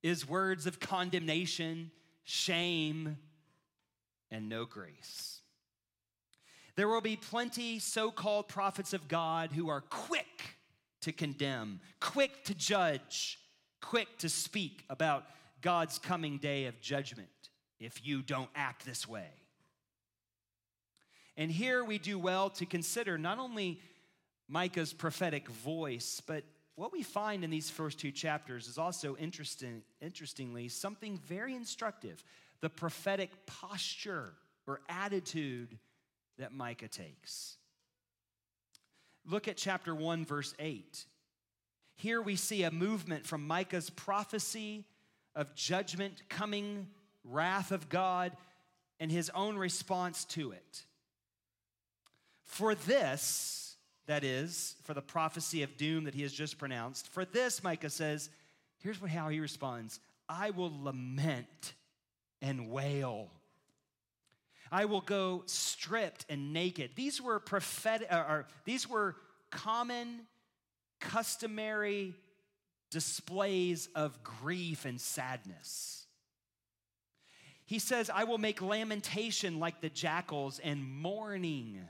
is 0.03 0.27
words 0.27 0.65
of 0.67 0.79
condemnation, 0.79 1.91
shame, 2.23 3.17
and 4.31 4.49
no 4.49 4.65
grace. 4.65 5.41
There 6.75 6.87
will 6.87 7.01
be 7.01 7.15
plenty 7.15 7.79
so 7.79 8.11
called 8.11 8.47
prophets 8.47 8.93
of 8.93 9.07
God 9.07 9.51
who 9.51 9.69
are 9.69 9.81
quick 9.81 10.56
to 11.07 11.13
condemn, 11.13 11.79
quick 12.01 12.43
to 12.43 12.53
judge, 12.53 13.39
quick 13.81 14.17
to 14.17 14.27
speak 14.27 14.83
about 14.89 15.23
God's 15.61 15.97
coming 15.99 16.37
day 16.37 16.65
of 16.65 16.81
judgment 16.81 17.29
if 17.79 18.05
you 18.05 18.21
don't 18.21 18.49
act 18.53 18.85
this 18.85 19.07
way. 19.07 19.29
And 21.37 21.49
here 21.49 21.85
we 21.85 21.97
do 21.97 22.19
well 22.19 22.49
to 22.49 22.65
consider 22.65 23.17
not 23.17 23.39
only 23.39 23.79
Micah's 24.49 24.91
prophetic 24.91 25.47
voice, 25.47 26.21
but 26.27 26.43
what 26.75 26.91
we 26.91 27.03
find 27.03 27.45
in 27.45 27.49
these 27.49 27.69
first 27.69 27.99
two 27.99 28.11
chapters 28.11 28.67
is 28.67 28.77
also 28.77 29.15
interesting, 29.15 29.83
interestingly 30.01 30.67
something 30.67 31.17
very 31.25 31.55
instructive 31.55 32.21
the 32.59 32.69
prophetic 32.69 33.29
posture 33.45 34.33
or 34.65 34.81
attitude 34.89 35.77
that 36.37 36.51
Micah 36.51 36.89
takes. 36.89 37.56
Look 39.27 39.49
at 39.49 39.57
chapter 39.57 39.93
1, 39.93 40.25
verse 40.25 40.55
8. 40.57 41.05
Here 41.97 42.21
we 42.21 42.37
see 42.37 42.63
a 42.63 42.71
movement 42.71 43.25
from 43.25 43.45
Micah's 43.45 43.89
prophecy 43.89 44.85
of 45.35 45.53
judgment, 45.53 46.23
coming 46.29 46.87
wrath 47.25 47.71
of 47.71 47.89
God, 47.89 48.31
and 48.99 49.11
his 49.11 49.29
own 49.35 49.57
response 49.57 50.23
to 50.25 50.51
it. 50.51 50.85
For 52.45 52.73
this, 52.73 53.75
that 54.05 54.23
is, 54.23 54.75
for 54.83 54.93
the 54.93 55.01
prophecy 55.01 55.61
of 55.61 55.75
doom 55.75 56.05
that 56.05 56.15
he 56.15 56.21
has 56.21 56.31
just 56.31 56.57
pronounced, 56.57 57.09
for 57.09 57.25
this, 57.25 57.61
Micah 57.61 57.89
says, 57.89 58.29
here's 58.79 58.97
how 58.97 59.27
he 59.27 59.39
responds 59.41 59.99
I 60.29 60.51
will 60.51 60.71
lament 60.81 61.73
and 62.41 62.69
wail. 62.69 63.29
I 64.71 64.85
will 64.85 65.01
go 65.01 65.43
stripped 65.45 66.25
and 66.29 66.53
naked. 66.53 66.91
These 66.95 67.21
were 67.21 67.39
prophetic, 67.39 68.07
uh, 68.11 68.25
or 68.27 68.47
these 68.65 68.87
were 68.87 69.15
common, 69.49 70.21
customary 70.99 72.15
displays 72.89 73.89
of 73.95 74.23
grief 74.23 74.85
and 74.85 74.99
sadness. 74.99 76.05
He 77.65 77.79
says, 77.79 78.09
I 78.09 78.23
will 78.23 78.37
make 78.37 78.61
lamentation 78.61 79.59
like 79.59 79.81
the 79.81 79.89
jackals 79.89 80.59
and 80.59 80.89
mourning 80.89 81.81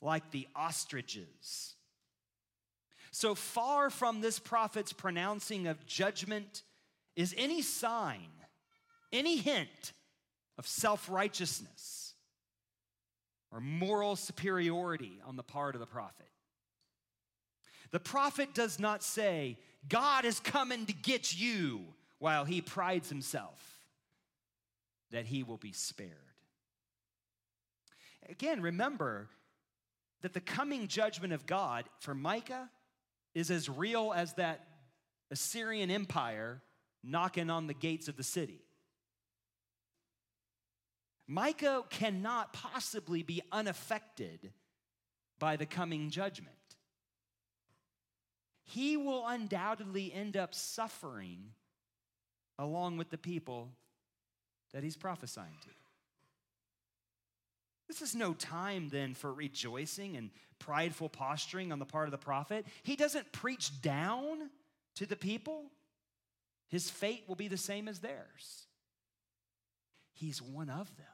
like 0.00 0.30
the 0.30 0.48
ostriches. 0.56 1.74
So 3.10 3.34
far 3.34 3.90
from 3.90 4.20
this 4.20 4.38
prophet's 4.38 4.92
pronouncing 4.92 5.66
of 5.66 5.84
judgment 5.86 6.62
is 7.14 7.34
any 7.36 7.62
sign, 7.62 8.28
any 9.12 9.36
hint 9.36 9.92
of 10.56 10.66
self 10.66 11.10
righteousness 11.10 12.07
or 13.52 13.60
moral 13.60 14.16
superiority 14.16 15.20
on 15.26 15.36
the 15.36 15.42
part 15.42 15.74
of 15.74 15.80
the 15.80 15.86
prophet. 15.86 16.28
The 17.90 18.00
prophet 18.00 18.54
does 18.54 18.78
not 18.78 19.02
say, 19.02 19.58
God 19.88 20.24
is 20.24 20.40
coming 20.40 20.86
to 20.86 20.92
get 20.92 21.38
you, 21.38 21.86
while 22.18 22.44
he 22.44 22.60
prides 22.60 23.08
himself 23.08 23.80
that 25.10 25.26
he 25.26 25.42
will 25.42 25.56
be 25.56 25.72
spared. 25.72 26.10
Again, 28.28 28.60
remember, 28.60 29.28
that 30.20 30.34
the 30.34 30.40
coming 30.40 30.88
judgment 30.88 31.32
of 31.32 31.46
God 31.46 31.84
for 32.00 32.14
Micah 32.14 32.68
is 33.34 33.50
as 33.50 33.68
real 33.68 34.12
as 34.12 34.34
that 34.34 34.66
Assyrian 35.30 35.90
empire 35.90 36.60
knocking 37.04 37.50
on 37.50 37.68
the 37.68 37.74
gates 37.74 38.08
of 38.08 38.16
the 38.16 38.24
city. 38.24 38.60
Micah 41.28 41.84
cannot 41.90 42.54
possibly 42.54 43.22
be 43.22 43.42
unaffected 43.52 44.50
by 45.38 45.56
the 45.56 45.66
coming 45.66 46.08
judgment. 46.08 46.56
He 48.64 48.96
will 48.96 49.26
undoubtedly 49.26 50.12
end 50.12 50.36
up 50.36 50.54
suffering 50.54 51.52
along 52.58 52.96
with 52.96 53.10
the 53.10 53.18
people 53.18 53.70
that 54.72 54.82
he's 54.82 54.96
prophesying 54.96 55.56
to. 55.62 55.68
This 57.88 58.02
is 58.02 58.14
no 58.14 58.34
time 58.34 58.88
then 58.88 59.14
for 59.14 59.32
rejoicing 59.32 60.16
and 60.16 60.30
prideful 60.58 61.08
posturing 61.08 61.72
on 61.72 61.78
the 61.78 61.86
part 61.86 62.06
of 62.06 62.12
the 62.12 62.18
prophet. 62.18 62.66
He 62.82 62.96
doesn't 62.96 63.32
preach 63.32 63.80
down 63.80 64.50
to 64.96 65.06
the 65.06 65.16
people, 65.16 65.70
his 66.68 66.90
fate 66.90 67.24
will 67.28 67.36
be 67.36 67.48
the 67.48 67.56
same 67.56 67.86
as 67.86 68.00
theirs. 68.00 68.66
He's 70.12 70.42
one 70.42 70.68
of 70.68 70.94
them. 70.96 71.06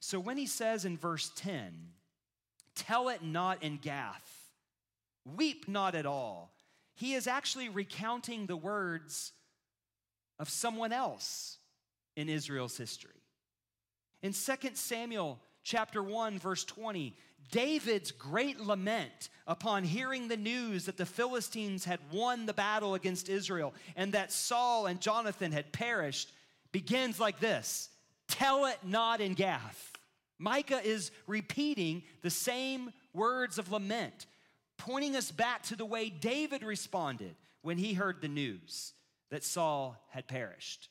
So 0.00 0.20
when 0.20 0.36
he 0.36 0.46
says 0.46 0.84
in 0.84 0.96
verse 0.96 1.30
10, 1.36 1.72
tell 2.74 3.08
it 3.08 3.22
not 3.22 3.62
in 3.62 3.78
Gath, 3.78 4.52
weep 5.24 5.68
not 5.68 5.94
at 5.94 6.06
all. 6.06 6.52
He 6.94 7.14
is 7.14 7.26
actually 7.26 7.68
recounting 7.68 8.46
the 8.46 8.56
words 8.56 9.32
of 10.38 10.48
someone 10.48 10.92
else 10.92 11.58
in 12.16 12.28
Israel's 12.28 12.76
history. 12.76 13.22
In 14.22 14.32
2 14.32 14.52
Samuel 14.74 15.38
chapter 15.62 16.02
1 16.02 16.38
verse 16.38 16.64
20, 16.64 17.14
David's 17.50 18.10
great 18.10 18.60
lament 18.60 19.30
upon 19.46 19.84
hearing 19.84 20.28
the 20.28 20.36
news 20.36 20.86
that 20.86 20.96
the 20.96 21.06
Philistines 21.06 21.84
had 21.84 22.00
won 22.12 22.46
the 22.46 22.52
battle 22.52 22.94
against 22.94 23.28
Israel 23.28 23.72
and 23.96 24.12
that 24.12 24.32
Saul 24.32 24.86
and 24.86 25.00
Jonathan 25.00 25.52
had 25.52 25.72
perished 25.72 26.32
begins 26.72 27.18
like 27.18 27.40
this 27.40 27.88
Tell 28.28 28.66
it 28.66 28.78
not 28.84 29.20
in 29.20 29.34
Gath. 29.34 29.92
Micah 30.38 30.80
is 30.84 31.10
repeating 31.26 32.02
the 32.22 32.30
same 32.30 32.92
words 33.12 33.58
of 33.58 33.72
lament, 33.72 34.26
pointing 34.76 35.16
us 35.16 35.32
back 35.32 35.62
to 35.64 35.76
the 35.76 35.84
way 35.84 36.08
David 36.08 36.62
responded 36.62 37.34
when 37.62 37.78
he 37.78 37.94
heard 37.94 38.20
the 38.20 38.28
news 38.28 38.92
that 39.30 39.44
Saul 39.44 39.96
had 40.10 40.28
perished. 40.28 40.88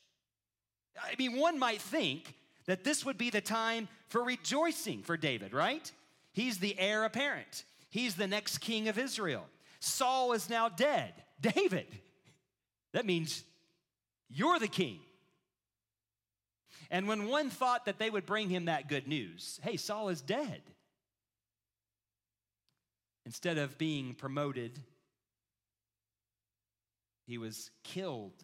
I 1.02 1.14
mean, 1.18 1.38
one 1.38 1.58
might 1.58 1.80
think 1.80 2.34
that 2.66 2.84
this 2.84 3.04
would 3.04 3.16
be 3.16 3.30
the 3.30 3.40
time 3.40 3.88
for 4.08 4.22
rejoicing 4.22 5.02
for 5.02 5.16
David, 5.16 5.54
right? 5.54 5.90
He's 6.32 6.58
the 6.58 6.78
heir 6.78 7.04
apparent, 7.04 7.64
he's 7.90 8.14
the 8.14 8.26
next 8.26 8.58
king 8.58 8.88
of 8.88 8.98
Israel. 8.98 9.44
Saul 9.80 10.32
is 10.32 10.50
now 10.50 10.68
dead. 10.68 11.12
David, 11.40 11.86
that 12.92 13.06
means 13.06 13.44
you're 14.28 14.58
the 14.58 14.68
king. 14.68 14.98
And 16.90 17.06
when 17.06 17.26
one 17.26 17.50
thought 17.50 17.84
that 17.84 17.98
they 17.98 18.08
would 18.08 18.26
bring 18.26 18.48
him 18.48 18.66
that 18.66 18.88
good 18.88 19.06
news, 19.06 19.60
hey, 19.62 19.76
Saul 19.76 20.08
is 20.08 20.20
dead. 20.20 20.62
Instead 23.26 23.58
of 23.58 23.76
being 23.76 24.14
promoted, 24.14 24.80
he 27.26 27.36
was 27.36 27.70
killed 27.84 28.42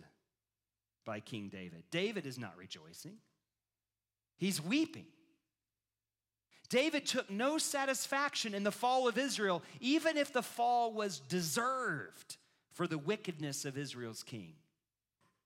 by 1.06 1.20
King 1.20 1.48
David. 1.48 1.84
David 1.90 2.26
is 2.26 2.38
not 2.38 2.56
rejoicing, 2.58 3.16
he's 4.36 4.62
weeping. 4.62 5.06
David 6.70 7.06
took 7.06 7.30
no 7.30 7.58
satisfaction 7.58 8.54
in 8.54 8.64
the 8.64 8.72
fall 8.72 9.06
of 9.06 9.18
Israel, 9.18 9.62
even 9.80 10.16
if 10.16 10.32
the 10.32 10.42
fall 10.42 10.92
was 10.92 11.20
deserved 11.20 12.36
for 12.72 12.86
the 12.86 12.98
wickedness 12.98 13.64
of 13.64 13.78
Israel's 13.78 14.22
king. 14.22 14.54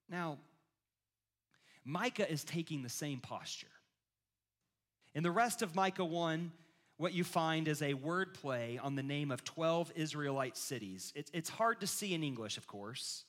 Now, 0.09 0.39
Micah 1.89 2.31
is 2.31 2.45
taking 2.45 2.83
the 2.83 2.91
same 2.91 3.19
posture. 3.19 3.67
In 5.15 5.23
the 5.23 5.31
rest 5.31 5.63
of 5.63 5.75
Micah 5.75 6.05
1, 6.05 6.53
what 6.99 7.15
you 7.15 7.25
find 7.25 7.67
is 7.67 7.81
a 7.81 7.95
wordplay 7.95 8.79
on 8.85 8.95
the 8.95 9.03
name 9.03 9.31
of 9.31 9.43
12 9.43 9.93
Israelite 9.97 10.59
cities. 10.59 11.15
It's, 11.17 11.49
hard 11.49 11.81
to 11.81 11.87
see 11.87 12.13
in 12.13 12.23
English, 12.23 12.59
of 12.59 12.67
course. 12.67 13.25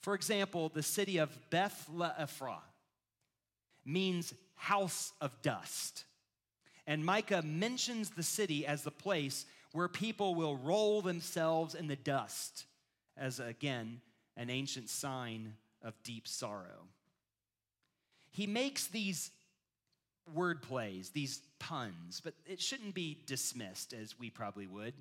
For 0.00 0.14
example, 0.14 0.68
the 0.68 0.82
city 0.82 1.18
of 1.18 1.30
Beth-le-aphrah 1.50 2.58
means 3.84 4.34
house 4.56 5.12
of 5.20 5.40
dust. 5.40 6.06
And 6.88 7.04
Micah 7.04 7.42
mentions 7.42 8.10
the 8.10 8.24
city 8.24 8.66
as 8.66 8.82
the 8.82 8.90
place 8.90 9.46
where 9.70 9.86
people 9.86 10.34
will 10.34 10.56
roll 10.56 11.02
themselves 11.02 11.76
in 11.76 11.86
the 11.86 11.94
dust, 11.94 12.64
as 13.16 13.38
again, 13.38 14.00
an 14.36 14.50
ancient 14.50 14.88
sign 14.88 15.54
of 15.82 15.94
deep 16.02 16.26
sorrow 16.26 16.88
he 18.34 18.48
makes 18.48 18.88
these 18.88 19.30
word 20.34 20.60
plays, 20.60 21.10
these 21.10 21.40
puns, 21.60 22.20
but 22.22 22.34
it 22.46 22.60
shouldn't 22.60 22.92
be 22.92 23.18
dismissed 23.26 23.94
as 23.94 24.18
we 24.18 24.28
probably 24.28 24.66
would 24.66 24.92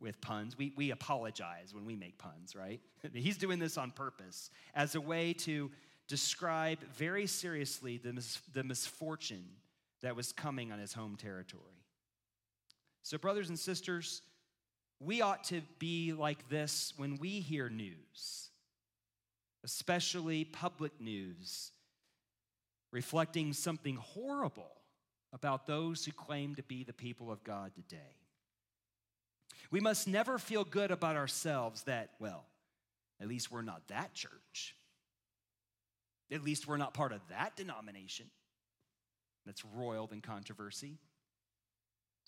with 0.00 0.18
puns. 0.22 0.56
We, 0.56 0.72
we 0.74 0.90
apologize 0.90 1.74
when 1.74 1.84
we 1.84 1.94
make 1.94 2.16
puns, 2.16 2.56
right? 2.56 2.80
He's 3.12 3.36
doing 3.36 3.58
this 3.58 3.76
on 3.76 3.90
purpose 3.90 4.50
as 4.74 4.94
a 4.94 5.00
way 5.00 5.34
to 5.34 5.70
describe 6.06 6.78
very 6.94 7.26
seriously 7.26 7.98
the, 7.98 8.14
mis- 8.14 8.40
the 8.54 8.64
misfortune 8.64 9.44
that 10.00 10.16
was 10.16 10.32
coming 10.32 10.72
on 10.72 10.78
his 10.78 10.94
home 10.94 11.16
territory. 11.16 11.84
So, 13.02 13.18
brothers 13.18 13.50
and 13.50 13.58
sisters, 13.58 14.22
we 15.00 15.20
ought 15.20 15.44
to 15.44 15.60
be 15.78 16.14
like 16.14 16.48
this 16.48 16.94
when 16.96 17.18
we 17.18 17.40
hear 17.40 17.68
news, 17.68 18.48
especially 19.64 20.44
public 20.44 20.98
news 20.98 21.72
reflecting 22.90 23.52
something 23.52 23.96
horrible 23.96 24.70
about 25.32 25.66
those 25.66 26.04
who 26.04 26.12
claim 26.12 26.54
to 26.54 26.62
be 26.62 26.84
the 26.84 26.92
people 26.92 27.30
of 27.30 27.44
God 27.44 27.72
today. 27.74 28.16
We 29.70 29.80
must 29.80 30.08
never 30.08 30.38
feel 30.38 30.64
good 30.64 30.90
about 30.90 31.16
ourselves 31.16 31.82
that, 31.82 32.10
well, 32.18 32.46
at 33.20 33.28
least 33.28 33.50
we're 33.50 33.62
not 33.62 33.86
that 33.88 34.14
church. 34.14 34.74
At 36.30 36.42
least 36.42 36.66
we're 36.66 36.76
not 36.76 36.94
part 36.94 37.12
of 37.12 37.20
that 37.28 37.56
denomination 37.56 38.26
that's 39.44 39.64
roiled 39.64 40.12
in 40.12 40.20
controversy. 40.20 40.98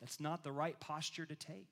That's 0.00 0.20
not 0.20 0.42
the 0.42 0.52
right 0.52 0.78
posture 0.80 1.26
to 1.26 1.34
take. 1.34 1.68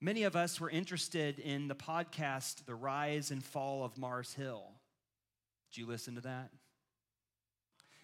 Many 0.00 0.22
of 0.22 0.36
us 0.36 0.60
were 0.60 0.70
interested 0.70 1.38
in 1.38 1.68
the 1.68 1.74
podcast, 1.74 2.64
The 2.64 2.74
Rise 2.74 3.30
and 3.30 3.44
Fall 3.44 3.84
of 3.84 3.98
Mars 3.98 4.32
Hill. 4.32 4.64
Did 5.70 5.80
you 5.80 5.86
listen 5.86 6.14
to 6.14 6.22
that? 6.22 6.50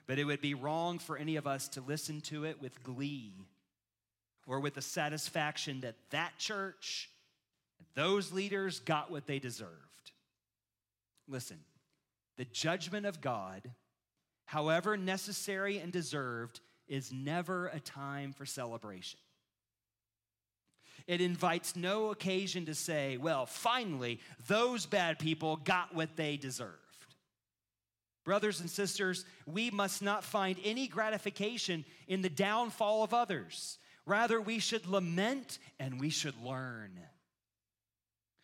But 0.06 0.18
it 0.18 0.24
would 0.24 0.40
be 0.40 0.54
wrong 0.54 0.98
for 0.98 1.16
any 1.16 1.36
of 1.36 1.46
us 1.46 1.68
to 1.68 1.80
listen 1.80 2.20
to 2.22 2.44
it 2.44 2.60
with 2.60 2.82
glee 2.82 3.34
or 4.46 4.60
with 4.60 4.74
the 4.74 4.82
satisfaction 4.82 5.80
that 5.80 5.96
that 6.10 6.38
church, 6.38 7.10
those 7.94 8.32
leaders 8.32 8.80
got 8.80 9.10
what 9.10 9.26
they 9.26 9.38
deserved. 9.38 9.72
Listen, 11.28 11.58
the 12.36 12.44
judgment 12.44 13.06
of 13.06 13.20
God, 13.20 13.70
however 14.44 14.96
necessary 14.96 15.78
and 15.78 15.92
deserved, 15.92 16.60
is 16.86 17.12
never 17.12 17.66
a 17.68 17.80
time 17.80 18.32
for 18.32 18.46
celebration. 18.46 19.18
It 21.06 21.20
invites 21.20 21.76
no 21.76 22.10
occasion 22.10 22.66
to 22.66 22.74
say, 22.74 23.16
well, 23.16 23.46
finally, 23.46 24.20
those 24.46 24.86
bad 24.86 25.18
people 25.18 25.56
got 25.56 25.94
what 25.94 26.16
they 26.16 26.36
deserve. 26.36 26.78
Brothers 28.26 28.60
and 28.60 28.68
sisters, 28.68 29.24
we 29.46 29.70
must 29.70 30.02
not 30.02 30.24
find 30.24 30.58
any 30.64 30.88
gratification 30.88 31.84
in 32.08 32.22
the 32.22 32.28
downfall 32.28 33.04
of 33.04 33.14
others. 33.14 33.78
Rather, 34.04 34.40
we 34.40 34.58
should 34.58 34.84
lament 34.88 35.60
and 35.78 36.00
we 36.00 36.10
should 36.10 36.34
learn. 36.42 36.98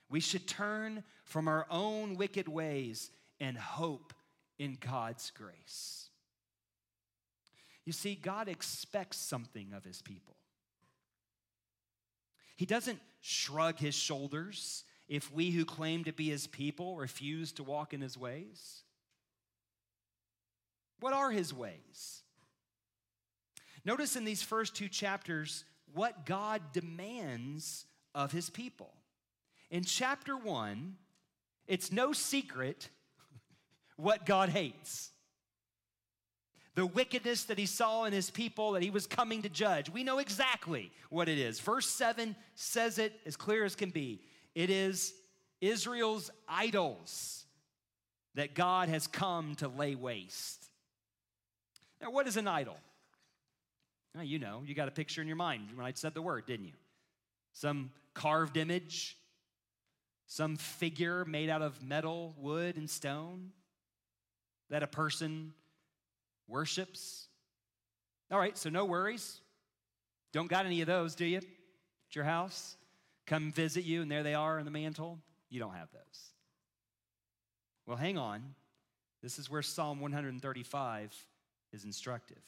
We 0.08 0.20
should 0.20 0.46
turn 0.46 1.02
from 1.24 1.48
our 1.48 1.66
own 1.68 2.14
wicked 2.14 2.46
ways 2.46 3.10
and 3.40 3.58
hope 3.58 4.14
in 4.56 4.78
God's 4.80 5.32
grace. 5.32 6.10
You 7.84 7.92
see, 7.92 8.14
God 8.14 8.48
expects 8.48 9.16
something 9.16 9.72
of 9.72 9.84
his 9.84 10.00
people. 10.00 10.36
He 12.54 12.66
doesn't 12.66 13.00
shrug 13.20 13.78
his 13.78 13.96
shoulders 13.96 14.84
if 15.08 15.32
we 15.32 15.50
who 15.50 15.64
claim 15.64 16.04
to 16.04 16.12
be 16.12 16.28
his 16.28 16.46
people 16.46 16.98
refuse 16.98 17.50
to 17.54 17.64
walk 17.64 17.92
in 17.92 18.00
his 18.00 18.16
ways. 18.16 18.84
What 21.02 21.12
are 21.12 21.32
his 21.32 21.52
ways? 21.52 22.22
Notice 23.84 24.14
in 24.14 24.24
these 24.24 24.40
first 24.40 24.76
two 24.76 24.88
chapters 24.88 25.64
what 25.92 26.24
God 26.24 26.62
demands 26.72 27.86
of 28.14 28.30
his 28.30 28.48
people. 28.48 28.92
In 29.68 29.82
chapter 29.82 30.36
one, 30.36 30.94
it's 31.66 31.90
no 31.90 32.12
secret 32.12 32.88
what 33.96 34.24
God 34.24 34.50
hates. 34.50 35.10
The 36.76 36.86
wickedness 36.86 37.44
that 37.44 37.58
he 37.58 37.66
saw 37.66 38.04
in 38.04 38.12
his 38.12 38.30
people 38.30 38.72
that 38.72 38.82
he 38.82 38.90
was 38.90 39.08
coming 39.08 39.42
to 39.42 39.48
judge. 39.48 39.90
We 39.90 40.04
know 40.04 40.20
exactly 40.20 40.92
what 41.10 41.28
it 41.28 41.36
is. 41.36 41.58
Verse 41.58 41.88
7 41.88 42.36
says 42.54 43.00
it 43.00 43.12
as 43.26 43.36
clear 43.36 43.64
as 43.64 43.74
can 43.74 43.90
be. 43.90 44.22
It 44.54 44.70
is 44.70 45.14
Israel's 45.60 46.30
idols 46.48 47.44
that 48.36 48.54
God 48.54 48.88
has 48.88 49.08
come 49.08 49.56
to 49.56 49.66
lay 49.66 49.96
waste. 49.96 50.61
Now, 52.02 52.10
what 52.10 52.26
is 52.26 52.36
an 52.36 52.48
idol? 52.48 52.76
Now, 54.14 54.22
you 54.22 54.40
know, 54.40 54.62
you 54.66 54.74
got 54.74 54.88
a 54.88 54.90
picture 54.90 55.22
in 55.22 55.28
your 55.28 55.36
mind 55.36 55.68
when 55.74 55.86
I 55.86 55.92
said 55.94 56.14
the 56.14 56.20
word, 56.20 56.44
didn't 56.46 56.66
you? 56.66 56.72
Some 57.52 57.92
carved 58.12 58.56
image, 58.56 59.16
some 60.26 60.56
figure 60.56 61.24
made 61.24 61.48
out 61.48 61.62
of 61.62 61.82
metal, 61.82 62.34
wood, 62.36 62.76
and 62.76 62.90
stone 62.90 63.52
that 64.68 64.82
a 64.82 64.86
person 64.86 65.52
worships. 66.48 67.28
All 68.30 68.38
right, 68.38 68.58
so 68.58 68.68
no 68.68 68.84
worries. 68.84 69.40
Don't 70.32 70.48
got 70.48 70.66
any 70.66 70.80
of 70.80 70.86
those, 70.86 71.14
do 71.14 71.24
you? 71.24 71.38
At 71.38 71.44
your 72.12 72.24
house? 72.24 72.76
Come 73.26 73.52
visit 73.52 73.84
you, 73.84 74.02
and 74.02 74.10
there 74.10 74.22
they 74.22 74.34
are 74.34 74.58
in 74.58 74.64
the 74.64 74.70
mantle? 74.70 75.18
You 75.50 75.60
don't 75.60 75.74
have 75.74 75.92
those. 75.92 76.32
Well, 77.86 77.96
hang 77.96 78.18
on. 78.18 78.54
This 79.22 79.38
is 79.38 79.48
where 79.48 79.62
Psalm 79.62 80.00
135 80.00 81.26
is 81.72 81.84
instructive. 81.84 82.38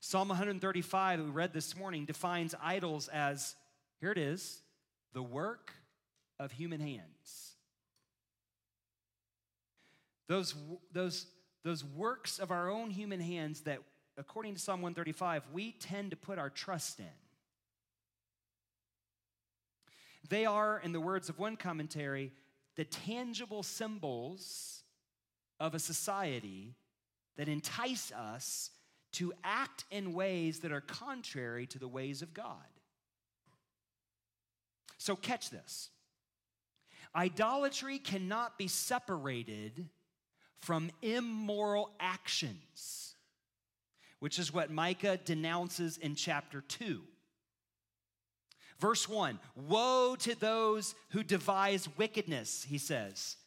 Psalm 0.00 0.28
135, 0.28 1.20
we 1.20 1.30
read 1.30 1.52
this 1.52 1.76
morning, 1.76 2.04
defines 2.04 2.54
idols 2.62 3.08
as 3.08 3.54
here 4.00 4.10
it 4.10 4.18
is 4.18 4.62
the 5.12 5.22
work 5.22 5.72
of 6.38 6.52
human 6.52 6.80
hands. 6.80 7.54
Those, 10.26 10.54
those, 10.92 11.26
those 11.64 11.84
works 11.84 12.38
of 12.38 12.50
our 12.50 12.70
own 12.70 12.90
human 12.90 13.20
hands 13.20 13.62
that, 13.62 13.80
according 14.16 14.54
to 14.54 14.60
Psalm 14.60 14.80
135, 14.80 15.42
we 15.52 15.72
tend 15.72 16.12
to 16.12 16.16
put 16.16 16.38
our 16.38 16.48
trust 16.48 17.00
in. 17.00 17.06
They 20.28 20.46
are, 20.46 20.80
in 20.82 20.92
the 20.92 21.00
words 21.00 21.28
of 21.28 21.38
one 21.38 21.56
commentary, 21.56 22.32
the 22.76 22.84
tangible 22.84 23.62
symbols 23.62 24.84
of 25.58 25.74
a 25.74 25.78
society 25.78 26.76
that 27.40 27.48
entice 27.48 28.12
us 28.12 28.68
to 29.12 29.32
act 29.42 29.86
in 29.90 30.12
ways 30.12 30.58
that 30.58 30.72
are 30.72 30.82
contrary 30.82 31.66
to 31.66 31.78
the 31.78 31.88
ways 31.88 32.20
of 32.20 32.34
God. 32.34 32.52
So, 34.98 35.16
catch 35.16 35.48
this 35.48 35.88
idolatry 37.16 37.98
cannot 37.98 38.58
be 38.58 38.68
separated 38.68 39.88
from 40.58 40.90
immoral 41.00 41.90
actions, 41.98 43.14
which 44.18 44.38
is 44.38 44.52
what 44.52 44.70
Micah 44.70 45.18
denounces 45.24 45.96
in 45.96 46.16
chapter 46.16 46.60
2. 46.60 47.00
Verse 48.78 49.08
1 49.08 49.38
Woe 49.56 50.14
to 50.16 50.38
those 50.38 50.94
who 51.12 51.22
devise 51.22 51.88
wickedness, 51.96 52.66
he 52.68 52.76
says. 52.76 53.38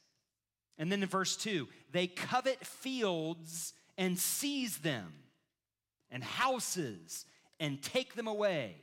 And 0.80 0.92
then 0.92 1.04
in 1.04 1.10
verse 1.10 1.36
2, 1.36 1.68
they 1.92 2.08
covet 2.08 2.66
fields 2.66 3.74
and 3.98 4.18
seize 4.18 4.78
them, 4.80 5.14
and 6.10 6.24
houses 6.24 7.26
and 7.60 7.82
take 7.82 8.16
them 8.16 8.28
away. 8.28 8.76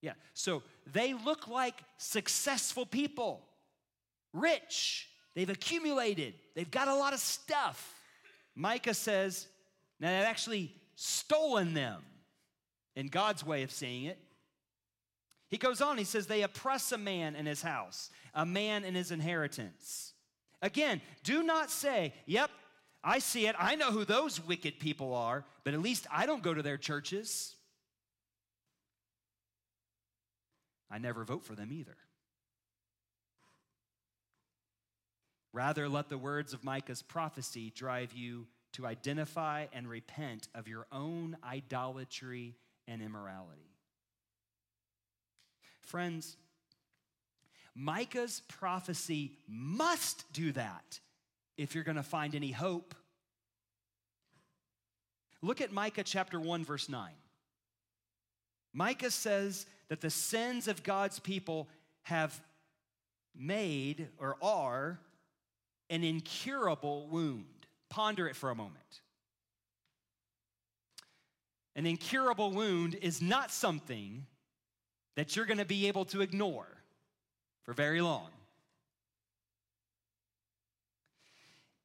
Yeah, 0.00 0.12
so 0.34 0.62
they 0.92 1.14
look 1.14 1.48
like 1.48 1.82
successful 1.96 2.86
people, 2.86 3.44
rich, 4.32 5.08
they've 5.34 5.50
accumulated, 5.50 6.34
they've 6.54 6.70
got 6.70 6.86
a 6.86 6.94
lot 6.94 7.12
of 7.12 7.18
stuff. 7.18 7.94
Micah 8.54 8.94
says, 8.94 9.48
now 9.98 10.16
they've 10.16 10.28
actually 10.28 10.72
stolen 10.94 11.74
them 11.74 12.02
in 12.94 13.08
God's 13.08 13.44
way 13.44 13.62
of 13.62 13.72
seeing 13.72 14.04
it. 14.04 14.18
He 15.48 15.56
goes 15.56 15.80
on, 15.80 15.98
he 15.98 16.04
says, 16.04 16.26
they 16.26 16.42
oppress 16.42 16.92
a 16.92 16.98
man 16.98 17.34
in 17.34 17.46
his 17.46 17.62
house, 17.62 18.10
a 18.34 18.44
man 18.44 18.84
in 18.84 18.94
his 18.94 19.10
inheritance. 19.10 20.12
Again, 20.60 21.00
do 21.24 21.42
not 21.42 21.70
say, 21.70 22.12
yep, 22.26 22.50
I 23.02 23.20
see 23.20 23.46
it. 23.46 23.54
I 23.58 23.74
know 23.76 23.90
who 23.90 24.04
those 24.04 24.44
wicked 24.44 24.80
people 24.80 25.14
are, 25.14 25.44
but 25.64 25.74
at 25.74 25.80
least 25.80 26.06
I 26.12 26.26
don't 26.26 26.42
go 26.42 26.52
to 26.52 26.62
their 26.62 26.76
churches. 26.76 27.54
I 30.90 30.98
never 30.98 31.24
vote 31.24 31.44
for 31.44 31.54
them 31.54 31.72
either. 31.72 31.96
Rather, 35.52 35.88
let 35.88 36.08
the 36.08 36.18
words 36.18 36.52
of 36.52 36.64
Micah's 36.64 37.02
prophecy 37.02 37.72
drive 37.74 38.12
you 38.12 38.46
to 38.72 38.86
identify 38.86 39.66
and 39.72 39.88
repent 39.88 40.48
of 40.54 40.68
your 40.68 40.86
own 40.92 41.36
idolatry 41.44 42.56
and 42.86 43.02
immorality. 43.02 43.70
Friends, 45.80 46.36
Micah's 47.74 48.42
prophecy 48.48 49.38
must 49.48 50.30
do 50.32 50.52
that 50.52 51.00
if 51.58 51.74
you're 51.74 51.84
going 51.84 51.96
to 51.96 52.02
find 52.02 52.34
any 52.34 52.52
hope. 52.52 52.94
Look 55.42 55.60
at 55.60 55.72
Micah 55.72 56.04
chapter 56.04 56.40
1, 56.40 56.64
verse 56.64 56.88
9. 56.88 57.10
Micah 58.72 59.10
says 59.10 59.66
that 59.88 60.00
the 60.00 60.10
sins 60.10 60.68
of 60.68 60.82
God's 60.82 61.18
people 61.18 61.68
have 62.02 62.40
made 63.36 64.08
or 64.18 64.36
are 64.40 64.98
an 65.90 66.04
incurable 66.04 67.06
wound. 67.08 67.44
Ponder 67.90 68.28
it 68.28 68.36
for 68.36 68.50
a 68.50 68.54
moment. 68.54 69.00
An 71.74 71.86
incurable 71.86 72.50
wound 72.50 72.96
is 72.96 73.22
not 73.22 73.50
something 73.50 74.26
that 75.16 75.36
you're 75.36 75.46
going 75.46 75.58
to 75.58 75.64
be 75.64 75.88
able 75.88 76.04
to 76.06 76.20
ignore 76.20 76.66
for 77.62 77.72
very 77.72 78.00
long. 78.00 78.28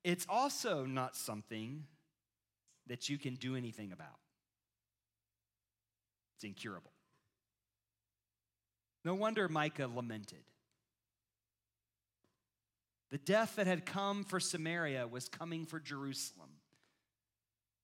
It's 0.03 0.25
also 0.27 0.85
not 0.85 1.15
something 1.15 1.85
that 2.87 3.09
you 3.09 3.17
can 3.17 3.35
do 3.35 3.55
anything 3.55 3.91
about. 3.91 4.19
It's 6.35 6.43
incurable. 6.43 6.91
No 9.05 9.15
wonder 9.15 9.47
Micah 9.47 9.89
lamented. 9.93 10.43
The 13.11 13.17
death 13.17 13.57
that 13.57 13.67
had 13.67 13.85
come 13.85 14.23
for 14.23 14.39
Samaria 14.39 15.07
was 15.07 15.29
coming 15.29 15.65
for 15.65 15.79
Jerusalem, 15.79 16.49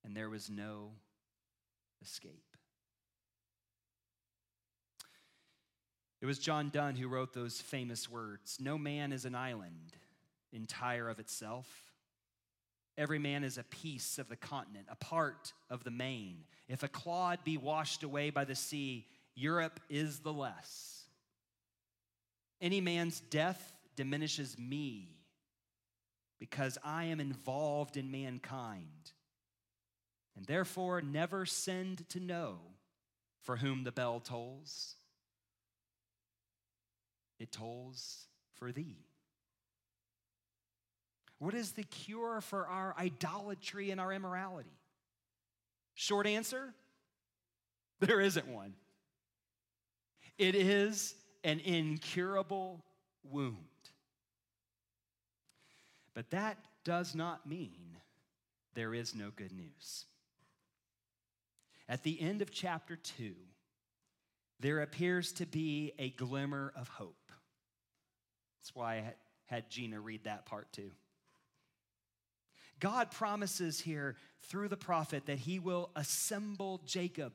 and 0.04 0.16
there 0.16 0.30
was 0.30 0.50
no 0.50 0.92
escape. 2.02 2.44
It 6.22 6.26
was 6.26 6.40
John 6.40 6.70
Donne 6.70 6.96
who 6.96 7.08
wrote 7.08 7.34
those 7.34 7.62
famous 7.62 8.10
words 8.10 8.58
No 8.60 8.78
man 8.78 9.14
is 9.14 9.26
an 9.26 9.36
island 9.36 9.94
entire 10.52 11.08
of 11.10 11.20
itself. 11.20 11.89
Every 13.00 13.18
man 13.18 13.46
is 13.46 13.58
a 13.58 13.64
piece 13.64 14.20
of 14.20 14.28
the 14.28 14.36
continent, 14.36 14.88
a 14.92 14.96
part 14.96 15.54
of 15.70 15.86
the 15.86 15.90
main. 15.90 16.44
If 16.68 16.84
a 16.84 16.90
clod 16.90 17.40
be 17.46 17.56
washed 17.56 18.04
away 18.04 18.30
by 18.30 18.44
the 18.44 18.56
sea, 18.56 19.08
Europe 19.36 19.80
is 19.90 20.20
the 20.20 20.34
less. 20.34 21.06
Any 22.60 22.82
man's 22.82 23.22
death 23.22 23.74
diminishes 23.96 24.60
me 24.60 25.16
because 26.40 26.78
I 26.84 27.06
am 27.06 27.22
involved 27.22 27.96
in 27.96 28.12
mankind, 28.12 29.14
and 30.36 30.46
therefore 30.46 31.02
never 31.02 31.46
send 31.46 32.08
to 32.10 32.20
know 32.20 32.60
for 33.44 33.56
whom 33.56 33.86
the 33.86 33.94
bell 33.94 34.20
tolls 34.20 34.98
it 37.40 37.52
tolls 37.52 38.28
for 38.56 38.72
thee. 38.72 39.09
What 41.40 41.54
is 41.54 41.72
the 41.72 41.84
cure 41.84 42.42
for 42.42 42.68
our 42.68 42.94
idolatry 43.00 43.92
and 43.92 44.00
our 44.00 44.12
immorality? 44.12 44.78
Short 45.96 46.28
answer 46.28 46.74
there 48.00 48.22
isn't 48.22 48.48
one. 48.48 48.76
It 50.38 50.56
is 50.56 51.16
an 51.44 51.60
incurable 51.60 52.84
wound. 53.24 53.56
But 56.14 56.30
that 56.32 56.58
does 56.84 57.16
not 57.16 57.48
mean 57.48 57.98
there 58.74 58.94
is 58.94 59.16
no 59.16 59.32
good 59.36 59.52
news. 59.52 60.06
At 61.88 62.04
the 62.04 62.20
end 62.22 62.42
of 62.42 62.52
chapter 62.52 62.96
2, 62.96 63.34
there 64.60 64.82
appears 64.82 65.32
to 65.34 65.46
be 65.46 65.94
a 65.98 66.10
glimmer 66.12 66.74
of 66.76 66.88
hope. 66.90 67.32
That's 68.60 68.76
why 68.76 68.96
I 68.98 69.14
had 69.46 69.70
Gina 69.70 70.00
read 70.00 70.26
that 70.26 70.46
part 70.46 70.72
too. 70.72 70.92
God 72.80 73.12
promises 73.12 73.80
here 73.80 74.16
through 74.44 74.70
the 74.70 74.78
prophet 74.78 75.26
that 75.26 75.40
he 75.40 75.60
will 75.60 75.90
assemble 75.96 76.82
Jacob, 76.86 77.34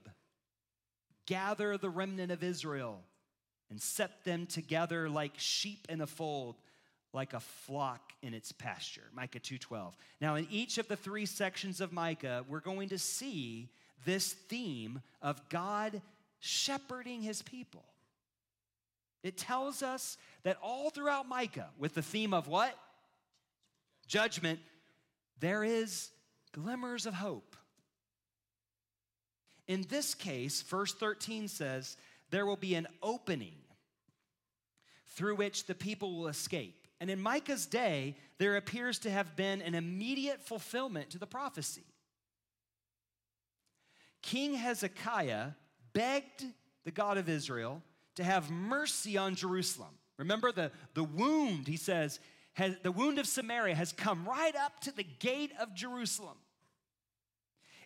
gather 1.27 1.77
the 1.77 1.91
remnant 1.91 2.33
of 2.33 2.43
Israel, 2.43 3.03
and 3.71 3.81
set 3.81 4.25
them 4.25 4.47
together 4.47 5.09
like 5.09 5.33
sheep 5.37 5.87
in 5.89 6.01
a 6.01 6.07
fold, 6.07 6.57
like 7.13 7.33
a 7.33 7.41
flock 7.41 8.13
in 8.23 8.35
its 8.35 8.53
pasture. 8.53 9.09
Micah 9.13 9.41
2:12. 9.41 9.97
Now 10.21 10.35
in 10.35 10.47
each 10.51 10.79
of 10.79 10.89
the 10.89 10.97
three 10.97 11.27
sections 11.27 11.81
of 11.81 11.93
Micah, 11.93 12.45
we're 12.49 12.61
going 12.61 12.89
to 12.91 12.99
see 12.99 13.71
this 14.05 14.33
theme 14.33 15.03
of 15.23 15.49
God 15.49 16.03
shepherding 16.41 17.23
his 17.23 17.43
people. 17.43 17.85
It 19.23 19.39
tells 19.39 19.83
us 19.83 20.19
that 20.43 20.59
all 20.63 20.91
throughout 20.91 21.27
Micah, 21.27 21.71
with 21.79 21.95
the 21.95 22.03
theme 22.03 22.35
of 22.35 22.47
what? 22.47 22.79
Judgment, 24.07 24.61
there 25.41 25.65
is 25.65 26.11
glimmers 26.53 27.07
of 27.07 27.15
hope. 27.15 27.57
In 29.67 29.83
this 29.89 30.15
case, 30.15 30.63
verse 30.63 30.93
13 30.95 31.49
says, 31.49 31.97
there 32.31 32.47
will 32.47 32.57
be 32.57 32.75
an 32.75 32.87
opening 33.03 33.57
through 35.09 35.37
which 35.37 35.67
the 35.67 35.75
people 35.75 36.17
will 36.17 36.29
escape. 36.29 36.87
And 37.01 37.11
in 37.11 37.21
Micah's 37.21 37.67
day, 37.67 38.17
there 38.39 38.57
appears 38.57 38.99
to 39.01 39.11
have 39.11 39.37
been 39.37 39.63
an 39.63 39.75
immediate 39.75 40.43
fulfillment 40.43 41.11
to 41.11 41.19
the 41.19 41.27
prophecy. 41.27 41.85
King 44.23 44.55
Hezekiah 44.55 45.51
begged 45.93 46.45
the 46.85 46.91
God 46.91 47.19
of 47.19 47.29
Israel 47.29 47.83
to 48.17 48.25
have 48.25 48.51
mercy 48.51 49.17
on 49.17 49.35
Jerusalem. 49.35 49.91
Remember 50.19 50.53
the, 50.53 50.71
the 50.95 51.05
wound, 51.05 51.67
he 51.67 51.77
says, 51.77 52.21
has, 52.55 52.77
the 52.83 52.93
wound 52.93 53.19
of 53.19 53.27
Samaria 53.27 53.75
has 53.75 53.93
come 53.93 54.27
right 54.27 54.55
up 54.57 54.81
to 54.81 54.95
the 54.95 55.03
gate 55.03 55.53
of 55.61 55.75
Jerusalem. 55.75 56.37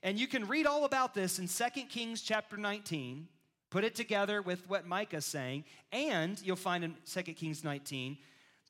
And 0.02 0.18
you 0.18 0.28
can 0.28 0.46
read 0.46 0.66
all 0.66 0.84
about 0.84 1.14
this 1.14 1.38
in 1.38 1.48
2 1.48 1.86
Kings 1.88 2.22
chapter 2.22 2.56
19, 2.56 3.26
put 3.70 3.84
it 3.84 3.94
together 3.94 4.40
with 4.40 4.68
what 4.68 4.86
Micah's 4.86 5.24
saying, 5.24 5.64
and 5.90 6.40
you'll 6.42 6.56
find 6.56 6.84
in 6.84 6.94
2 7.04 7.22
Kings 7.34 7.64
19 7.64 8.16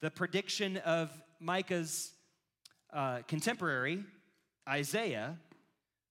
the 0.01 0.11
prediction 0.11 0.79
of 0.79 1.11
Micah's 1.41 2.13
uh, 2.93 3.19
contemporary, 3.27 4.05
Isaiah, 4.69 5.37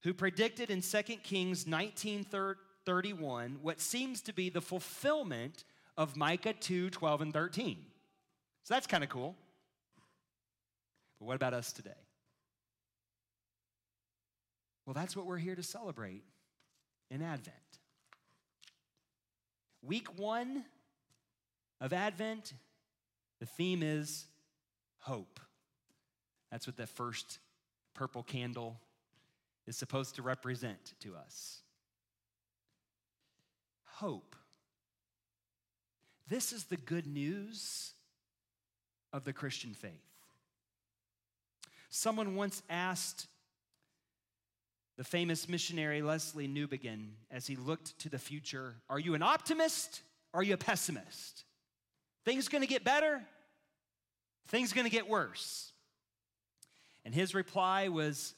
who 0.02 0.14
predicted 0.14 0.70
in 0.70 0.82
2 0.82 1.02
Kings 1.22 1.66
1931 1.66 3.58
what 3.62 3.80
seems 3.80 4.20
to 4.22 4.32
be 4.32 4.50
the 4.50 4.60
fulfillment 4.60 5.64
of 5.96 6.16
Micah 6.16 6.52
2 6.52 6.90
12 6.90 7.20
and 7.22 7.32
13. 7.32 7.78
So 8.62 8.74
that's 8.74 8.86
kind 8.86 9.02
of 9.02 9.10
cool. 9.10 9.34
But 11.18 11.26
what 11.26 11.36
about 11.36 11.54
us 11.54 11.72
today? 11.72 11.90
Well, 14.86 14.94
that's 14.94 15.14
what 15.14 15.26
we're 15.26 15.38
here 15.38 15.54
to 15.54 15.62
celebrate 15.62 16.24
in 17.10 17.22
Advent. 17.22 17.54
Week 19.82 20.18
one 20.18 20.64
of 21.80 21.92
Advent, 21.92 22.52
the 23.38 23.46
theme 23.46 23.82
is 23.82 24.26
hope. 24.98 25.40
That's 26.50 26.66
what 26.66 26.76
that 26.78 26.88
first 26.88 27.38
purple 27.94 28.22
candle 28.22 28.80
is 29.66 29.76
supposed 29.76 30.14
to 30.14 30.22
represent 30.22 30.94
to 31.00 31.14
us. 31.14 31.60
Hope. 33.84 34.34
This 36.28 36.52
is 36.52 36.64
the 36.64 36.76
good 36.76 37.06
news 37.06 37.92
of 39.12 39.24
the 39.24 39.32
Christian 39.32 39.74
faith. 39.74 39.92
Someone 41.88 42.36
once 42.36 42.62
asked 42.68 43.26
the 44.96 45.04
famous 45.04 45.48
missionary 45.48 46.00
Lesslie 46.00 46.52
Newbigin, 46.52 47.10
as 47.30 47.46
he 47.46 47.54
looked 47.54 47.98
to 48.00 48.08
the 48.08 48.18
future, 48.18 48.74
Are 48.90 48.98
you 48.98 49.14
an 49.14 49.22
optimist? 49.22 50.02
Or 50.32 50.40
are 50.40 50.42
you 50.42 50.54
a 50.54 50.58
pessimist? 50.58 51.44
Things 52.24 52.48
gonna 52.48 52.66
get 52.66 52.84
better? 52.84 53.22
Things 54.48 54.72
gonna 54.72 54.90
get 54.90 55.08
worse? 55.08 55.72
And 57.04 57.14
his 57.14 57.34
reply 57.34 57.88
was 57.88 58.34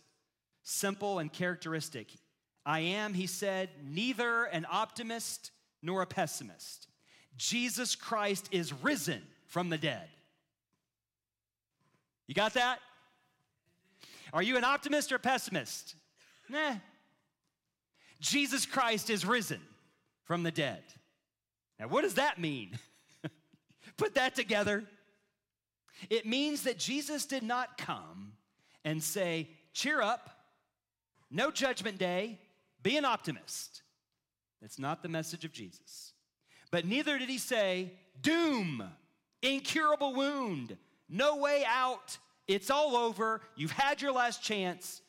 simple 0.62 1.18
and 1.18 1.32
characteristic. 1.32 2.08
I 2.64 2.80
am, 2.80 3.14
he 3.14 3.26
said, 3.26 3.70
neither 3.82 4.44
an 4.44 4.66
optimist 4.70 5.50
nor 5.82 6.02
a 6.02 6.06
pessimist. 6.06 6.88
Jesus 7.36 7.96
Christ 7.96 8.48
is 8.52 8.72
risen 8.72 9.22
from 9.46 9.70
the 9.70 9.78
dead. 9.78 10.08
You 12.26 12.34
got 12.34 12.54
that? 12.54 12.80
Are 14.32 14.42
you 14.42 14.56
an 14.56 14.64
optimist 14.64 15.12
or 15.12 15.16
a 15.16 15.20
pessimist? 15.20 15.94
Nah. 16.48 16.76
Jesus 18.20 18.66
Christ 18.66 19.10
is 19.10 19.24
risen 19.24 19.60
from 20.24 20.42
the 20.42 20.50
dead. 20.50 20.82
Now, 21.78 21.88
what 21.88 22.02
does 22.02 22.14
that 22.14 22.38
mean? 22.38 22.78
Put 23.96 24.14
that 24.14 24.34
together. 24.34 24.84
It 26.08 26.26
means 26.26 26.62
that 26.62 26.78
Jesus 26.78 27.26
did 27.26 27.42
not 27.42 27.78
come 27.78 28.32
and 28.84 29.02
say, 29.02 29.48
cheer 29.72 30.00
up, 30.00 30.30
no 31.30 31.50
judgment 31.50 31.98
day, 31.98 32.38
be 32.82 32.96
an 32.96 33.04
optimist. 33.04 33.82
That's 34.60 34.78
not 34.78 35.02
the 35.02 35.08
message 35.08 35.44
of 35.44 35.52
Jesus. 35.52 36.12
But 36.70 36.86
neither 36.86 37.18
did 37.18 37.28
he 37.28 37.38
say, 37.38 37.92
doom, 38.20 38.84
incurable 39.42 40.14
wound, 40.14 40.76
no 41.08 41.36
way 41.36 41.64
out, 41.66 42.18
it's 42.50 42.70
all 42.70 42.96
over, 42.96 43.40
you've 43.54 43.70
had 43.70 44.02
your 44.02 44.12
last 44.12 44.42
chance, 44.42 45.02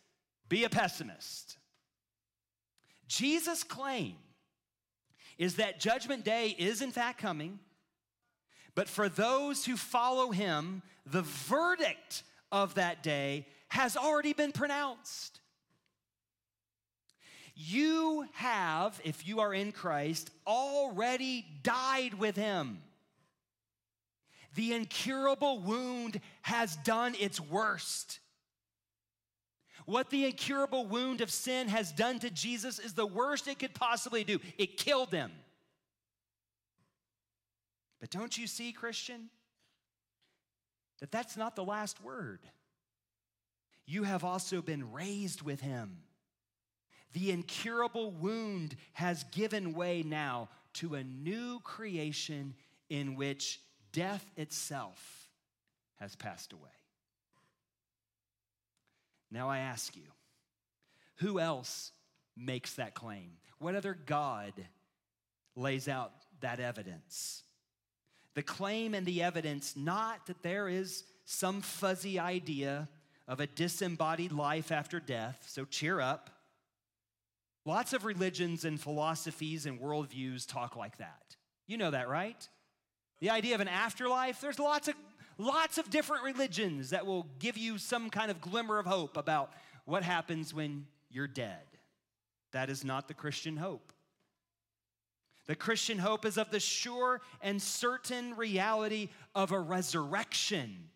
be 0.48 0.64
a 0.64 0.70
pessimist. 0.70 1.58
Jesus' 3.08 3.64
claim 3.64 4.16
is 5.39 5.56
that 5.56 5.80
Judgment 5.80 6.24
Day 6.24 6.56
is 6.58 6.82
in 6.82 6.92
fact 6.92 7.18
coming, 7.18 7.60
but 8.76 8.88
for 8.88 9.10
those 9.10 9.66
who 9.66 9.76
follow 9.76 10.30
him, 10.30 10.84
the 11.06 11.24
verdict 11.24 12.24
of 12.52 12.76
that 12.76 13.02
day 13.02 13.48
has 13.70 13.98
already 13.98 14.34
been 14.34 14.52
pronounced. 14.52 15.39
You 17.56 18.28
have, 18.34 19.02
if 19.04 19.28
you 19.28 19.39
are 19.39 19.54
in 19.54 19.72
Christ, 19.72 20.30
already 20.46 21.46
died 21.64 22.14
with 22.14 22.36
him. 22.36 22.82
The 24.56 24.74
incurable 24.74 25.60
wound 25.60 26.20
has 26.41 26.76
done 26.78 27.16
its 27.20 27.39
worst. 27.39 28.20
What 29.86 30.10
the 30.10 30.26
incurable 30.26 30.86
wound 30.86 31.22
of 31.22 31.32
sin 31.32 31.68
has 31.68 31.91
done 31.91 32.20
to 32.20 32.30
Jesus 32.30 32.80
is 32.80 32.93
the 32.93 33.06
worst 33.06 33.47
it 33.47 33.60
could 33.60 33.74
possibly 33.74 34.24
do. 34.24 34.39
It 34.58 34.78
killed 34.78 35.12
him. 35.12 35.32
But 37.99 38.10
don't 38.10 38.38
you 38.38 38.47
see, 38.47 38.72
Christian, 38.72 39.30
that 40.99 41.12
that's 41.12 41.38
not 41.38 41.56
the 41.56 41.64
last 41.64 42.04
word? 42.04 42.39
You 43.86 44.04
have 44.04 44.24
also 44.24 44.62
been 44.62 44.91
raised 44.91 45.41
with 45.41 45.62
him. 45.62 45.97
The 47.14 47.32
incurable 47.32 48.12
wound 48.12 48.76
has 48.93 49.24
given 49.26 49.74
way 49.74 50.04
now 50.04 50.49
to 50.76 50.95
a 50.95 51.04
new 51.04 51.60
creation 51.60 52.54
in 52.89 53.16
which 53.16 53.60
death 53.92 54.26
itself 54.38 55.28
has 56.00 56.16
passed 56.16 56.54
away. 56.54 56.70
Now 59.32 59.50
I 59.50 59.60
ask 59.60 59.96
you, 59.96 60.04
who 61.18 61.39
else 61.39 61.92
makes 62.36 62.74
that 62.74 62.96
claim? 62.96 63.32
What 63.60 63.76
other 63.76 63.98
God 64.06 64.54
lays 65.56 65.88
out 65.88 66.12
that 66.42 66.60
evidence? 66.60 67.44
The 68.34 68.44
claim 68.44 68.94
and 68.94 69.06
the 69.06 69.24
evidence, 69.24 69.76
not 69.76 70.26
that 70.28 70.42
there 70.42 70.68
is 70.68 71.04
some 71.26 71.62
fuzzy 71.62 72.20
idea 72.20 72.89
of 73.28 73.39
a 73.39 73.48
disembodied 73.48 74.32
life 74.32 74.72
after 74.72 75.00
death, 75.00 75.46
so 75.48 75.64
cheer 75.66 76.02
up. 76.02 76.30
Lots 77.66 77.94
of 77.94 78.04
religions 78.06 78.66
and 78.66 78.82
philosophies 78.82 79.66
and 79.66 79.80
worldviews 79.80 80.48
talk 80.48 80.76
like 80.76 80.98
that. 80.98 81.36
You 81.68 81.78
know 81.78 81.92
that, 81.92 82.10
right? 82.10 82.48
The 83.22 83.30
idea 83.30 83.55
of 83.55 83.61
an 83.61 83.67
afterlife, 83.67 84.41
there's 84.41 84.59
lots 84.59 84.88
of 84.88 84.95
lots 85.38 85.78
of 85.78 85.89
different 85.89 86.24
religions 86.24 86.89
that 86.91 87.05
will 87.05 87.26
give 87.39 87.57
you 87.57 87.78
some 87.78 88.09
kind 88.09 88.30
of 88.30 88.41
glimmer 88.41 88.78
of 88.78 88.86
hope 88.86 89.17
about 89.17 89.51
what 89.86 90.03
happens 90.03 90.53
when 90.53 90.86
you're 91.09 91.28
dead. 91.28 91.63
That 92.51 92.69
is 92.69 92.84
not 92.84 93.07
the 93.07 93.13
Christian 93.13 93.57
hope. 93.57 93.93
The 95.47 95.55
Christian 95.55 95.97
hope 95.97 96.26
is 96.26 96.38
of 96.38 96.51
the 96.51 96.59
sure 96.59 97.22
and 97.41 97.61
certain 97.61 98.36
reality 98.36 99.09
of 99.34 99.51
a 99.51 99.59
resurrection 99.59 100.89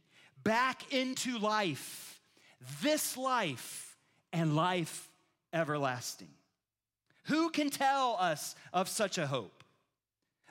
back 0.43 0.93
into 0.93 1.39
life, 1.39 2.21
this 2.82 3.17
life, 3.17 3.97
and 4.32 4.55
life 4.55 5.09
everlasting. 5.51 6.30
Who 7.26 7.49
can 7.49 7.69
tell 7.69 8.17
us 8.19 8.55
of 8.71 8.88
such 8.88 9.17
a 9.17 9.26
hope? 9.26 9.55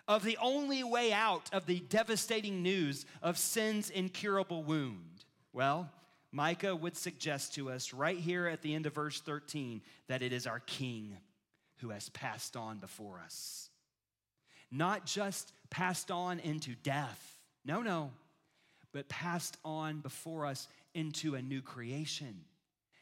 Of 0.07 0.25
the 0.25 0.39
only 0.41 0.85
way 0.85 1.13
out 1.13 1.49
of 1.53 1.67
the 1.67 1.81
devastating 1.81 2.63
news 2.63 3.07
of 3.23 3.39
sin's 3.39 3.91
incurable 3.91 4.63
wound? 4.63 5.25
Well, 5.53 5.91
Micah 6.33 6.75
would 6.75 6.97
suggest 6.97 7.55
to 7.55 7.71
us 7.71 7.93
right 7.93 8.19
here 8.19 8.49
at 8.49 8.61
the 8.63 8.75
end 8.75 8.87
of 8.87 8.95
verse 8.95 9.21
13 9.21 9.81
that 10.09 10.23
it 10.23 10.33
is 10.33 10.47
our 10.47 10.61
King 10.61 11.17
who 11.77 11.91
has 11.91 12.09
passed 12.09 12.57
on 12.57 12.79
before 12.79 13.21
us. 13.25 13.71
Not 14.71 15.07
just 15.07 15.53
passed 15.71 16.11
on 16.11 16.41
into 16.41 16.75
death, 16.75 17.37
no, 17.65 17.83
no, 17.83 18.11
but 18.93 19.09
passed 19.09 19.57
on 19.65 20.01
before 20.01 20.47
us 20.47 20.67
into 20.95 21.35
a 21.35 21.43
new 21.43 21.63
creation, 21.63 22.41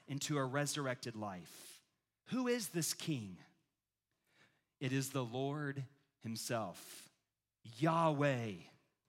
into 0.08 0.36
a 0.36 0.44
resurrected 0.44 1.16
life. 1.16 1.80
Who 2.26 2.48
is 2.48 2.68
this 2.68 2.92
King? 2.92 3.36
It 4.80 4.92
is 4.92 5.10
the 5.10 5.24
Lord 5.24 5.84
himself. 6.22 7.08
Yahweh, 7.78 8.52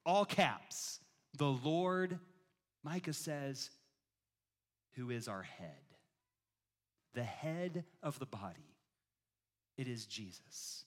all 0.06 0.26
caps, 0.26 1.00
the 1.38 1.48
Lord, 1.48 2.20
Micah 2.84 3.14
says, 3.14 3.70
who 4.96 5.10
is 5.10 5.28
our 5.28 5.44
head, 5.44 5.70
the 7.14 7.24
head 7.24 7.84
of 8.02 8.20
the 8.20 8.26
body. 8.26 8.76
It 9.78 9.88
is 9.88 10.06
Jesus 10.06 10.86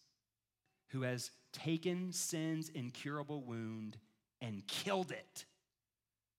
who 0.91 1.03
has 1.03 1.31
taken 1.53 2.12
sin's 2.12 2.68
incurable 2.68 3.43
wound 3.43 3.97
and 4.41 4.66
killed 4.66 5.11
it 5.11 5.45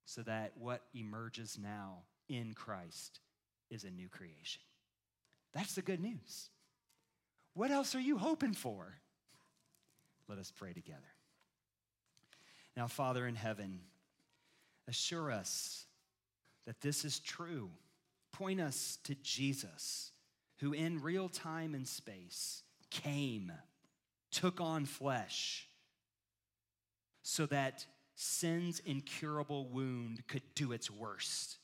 so 0.05 0.21
that 0.21 0.53
what 0.57 0.83
emerges 0.93 1.57
now 1.61 2.03
in 2.29 2.53
Christ 2.53 3.19
is 3.69 3.83
a 3.83 3.91
new 3.91 4.07
creation. 4.07 4.61
That's 5.53 5.75
the 5.75 5.81
good 5.81 5.99
news. 5.99 6.49
What 7.53 7.71
else 7.71 7.95
are 7.95 7.99
you 7.99 8.17
hoping 8.17 8.53
for? 8.53 8.95
Let 10.27 10.39
us 10.39 10.51
pray 10.51 10.73
together. 10.73 11.01
Now, 12.75 12.87
Father 12.87 13.25
in 13.25 13.35
heaven, 13.35 13.79
assure 14.87 15.31
us 15.31 15.85
that 16.65 16.81
this 16.81 17.05
is 17.05 17.19
true. 17.19 17.69
Point 18.33 18.59
us 18.59 18.99
to 19.05 19.15
Jesus, 19.15 20.11
who 20.59 20.73
in 20.73 21.01
real 21.01 21.29
time 21.29 21.73
and 21.73 21.87
space 21.87 22.63
came, 22.91 23.51
took 24.31 24.61
on 24.61 24.85
flesh, 24.85 25.67
so 27.23 27.45
that 27.47 27.85
sin's 28.15 28.79
incurable 28.79 29.67
wound 29.69 30.27
could 30.27 30.43
do 30.55 30.71
its 30.71 30.91
worst 30.91 31.57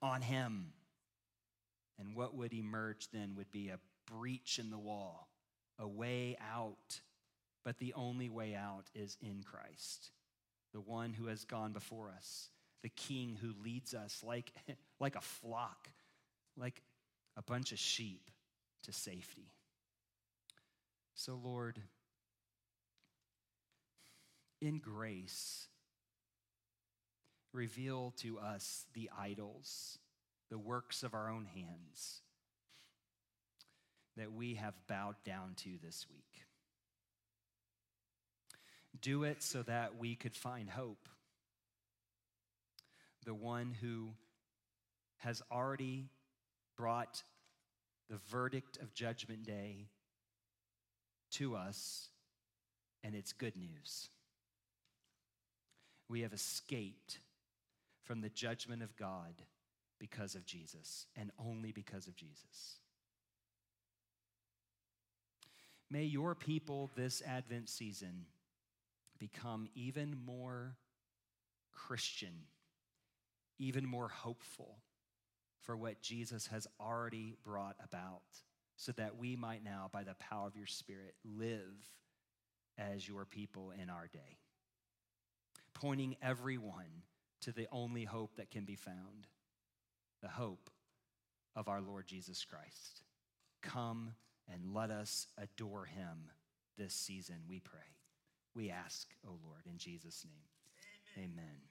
on 0.00 0.22
him. 0.22 0.72
And 1.98 2.16
what 2.16 2.34
would 2.34 2.54
emerge 2.54 3.08
then 3.12 3.34
would 3.36 3.50
be 3.50 3.68
a 3.68 3.78
breach 4.06 4.58
in 4.58 4.70
the 4.70 4.78
wall, 4.78 5.28
a 5.78 5.86
way 5.86 6.36
out. 6.52 7.00
But 7.64 7.78
the 7.78 7.92
only 7.94 8.28
way 8.28 8.54
out 8.54 8.86
is 8.94 9.16
in 9.20 9.42
Christ, 9.42 10.10
the 10.72 10.80
one 10.80 11.12
who 11.12 11.26
has 11.26 11.44
gone 11.44 11.72
before 11.72 12.12
us, 12.16 12.48
the 12.82 12.88
king 12.88 13.36
who 13.40 13.52
leads 13.62 13.92
us 13.94 14.22
like, 14.26 14.52
like 15.00 15.16
a 15.16 15.20
flock, 15.20 15.88
like 16.56 16.82
a 17.36 17.42
bunch 17.42 17.72
of 17.72 17.78
sheep 17.78 18.30
to 18.84 18.92
safety. 18.92 19.52
So, 21.14 21.38
Lord, 21.42 21.78
in 24.62 24.78
grace, 24.78 25.68
reveal 27.52 28.14
to 28.18 28.38
us 28.38 28.86
the 28.94 29.10
idols, 29.18 29.98
the 30.50 30.58
works 30.58 31.02
of 31.02 31.14
our 31.14 31.30
own 31.30 31.44
hands 31.44 32.22
that 34.16 34.32
we 34.32 34.54
have 34.54 34.74
bowed 34.86 35.16
down 35.24 35.54
to 35.56 35.70
this 35.82 36.06
week. 36.10 36.44
Do 39.00 39.24
it 39.24 39.42
so 39.42 39.62
that 39.62 39.98
we 39.98 40.14
could 40.14 40.34
find 40.34 40.68
hope. 40.68 41.08
The 43.24 43.34
one 43.34 43.74
who 43.80 44.10
has 45.18 45.42
already 45.50 46.08
brought 46.76 47.22
the 48.08 48.18
verdict 48.30 48.78
of 48.78 48.94
Judgment 48.94 49.44
Day 49.44 49.88
to 51.32 51.54
us, 51.54 52.08
and 53.04 53.14
it's 53.14 53.32
good 53.32 53.56
news. 53.56 54.08
We 56.08 56.22
have 56.22 56.32
escaped 56.32 57.20
from 58.02 58.20
the 58.20 58.30
judgment 58.30 58.82
of 58.82 58.96
God 58.96 59.34
because 59.98 60.34
of 60.34 60.44
Jesus, 60.44 61.06
and 61.16 61.30
only 61.38 61.70
because 61.70 62.08
of 62.08 62.16
Jesus. 62.16 62.78
May 65.90 66.04
your 66.04 66.34
people 66.34 66.90
this 66.96 67.22
Advent 67.26 67.68
season 67.68 68.26
become 69.20 69.68
even 69.76 70.16
more 70.26 70.76
Christian, 71.72 72.46
even 73.58 73.86
more 73.86 74.08
hopeful 74.08 74.78
for 75.60 75.76
what 75.76 76.00
Jesus 76.00 76.48
has 76.48 76.66
already 76.80 77.36
brought 77.44 77.76
about, 77.84 78.22
so 78.76 78.92
that 78.92 79.18
we 79.18 79.36
might 79.36 79.62
now, 79.62 79.90
by 79.92 80.02
the 80.02 80.14
power 80.14 80.46
of 80.46 80.56
your 80.56 80.66
Spirit, 80.66 81.14
live 81.24 81.92
as 82.78 83.06
your 83.06 83.26
people 83.26 83.72
in 83.80 83.90
our 83.90 84.08
day, 84.12 84.38
pointing 85.74 86.16
everyone 86.22 87.04
to 87.42 87.52
the 87.52 87.68
only 87.70 88.04
hope 88.04 88.36
that 88.36 88.50
can 88.50 88.64
be 88.64 88.76
found 88.76 89.26
the 90.22 90.28
hope 90.28 90.70
of 91.54 91.68
our 91.68 91.80
Lord 91.80 92.06
Jesus 92.06 92.44
Christ. 92.44 93.02
Come 93.62 94.14
and 94.52 94.74
let 94.74 94.90
us 94.90 95.26
adore 95.38 95.84
him 95.84 96.30
this 96.78 96.94
season, 96.94 97.36
we 97.48 97.60
pray. 97.60 97.99
We 98.54 98.70
ask, 98.70 99.08
O 99.26 99.30
oh 99.30 99.38
Lord, 99.46 99.62
in 99.66 99.78
Jesus' 99.78 100.24
name. 100.24 101.24
Amen. 101.24 101.44
Amen. 101.44 101.69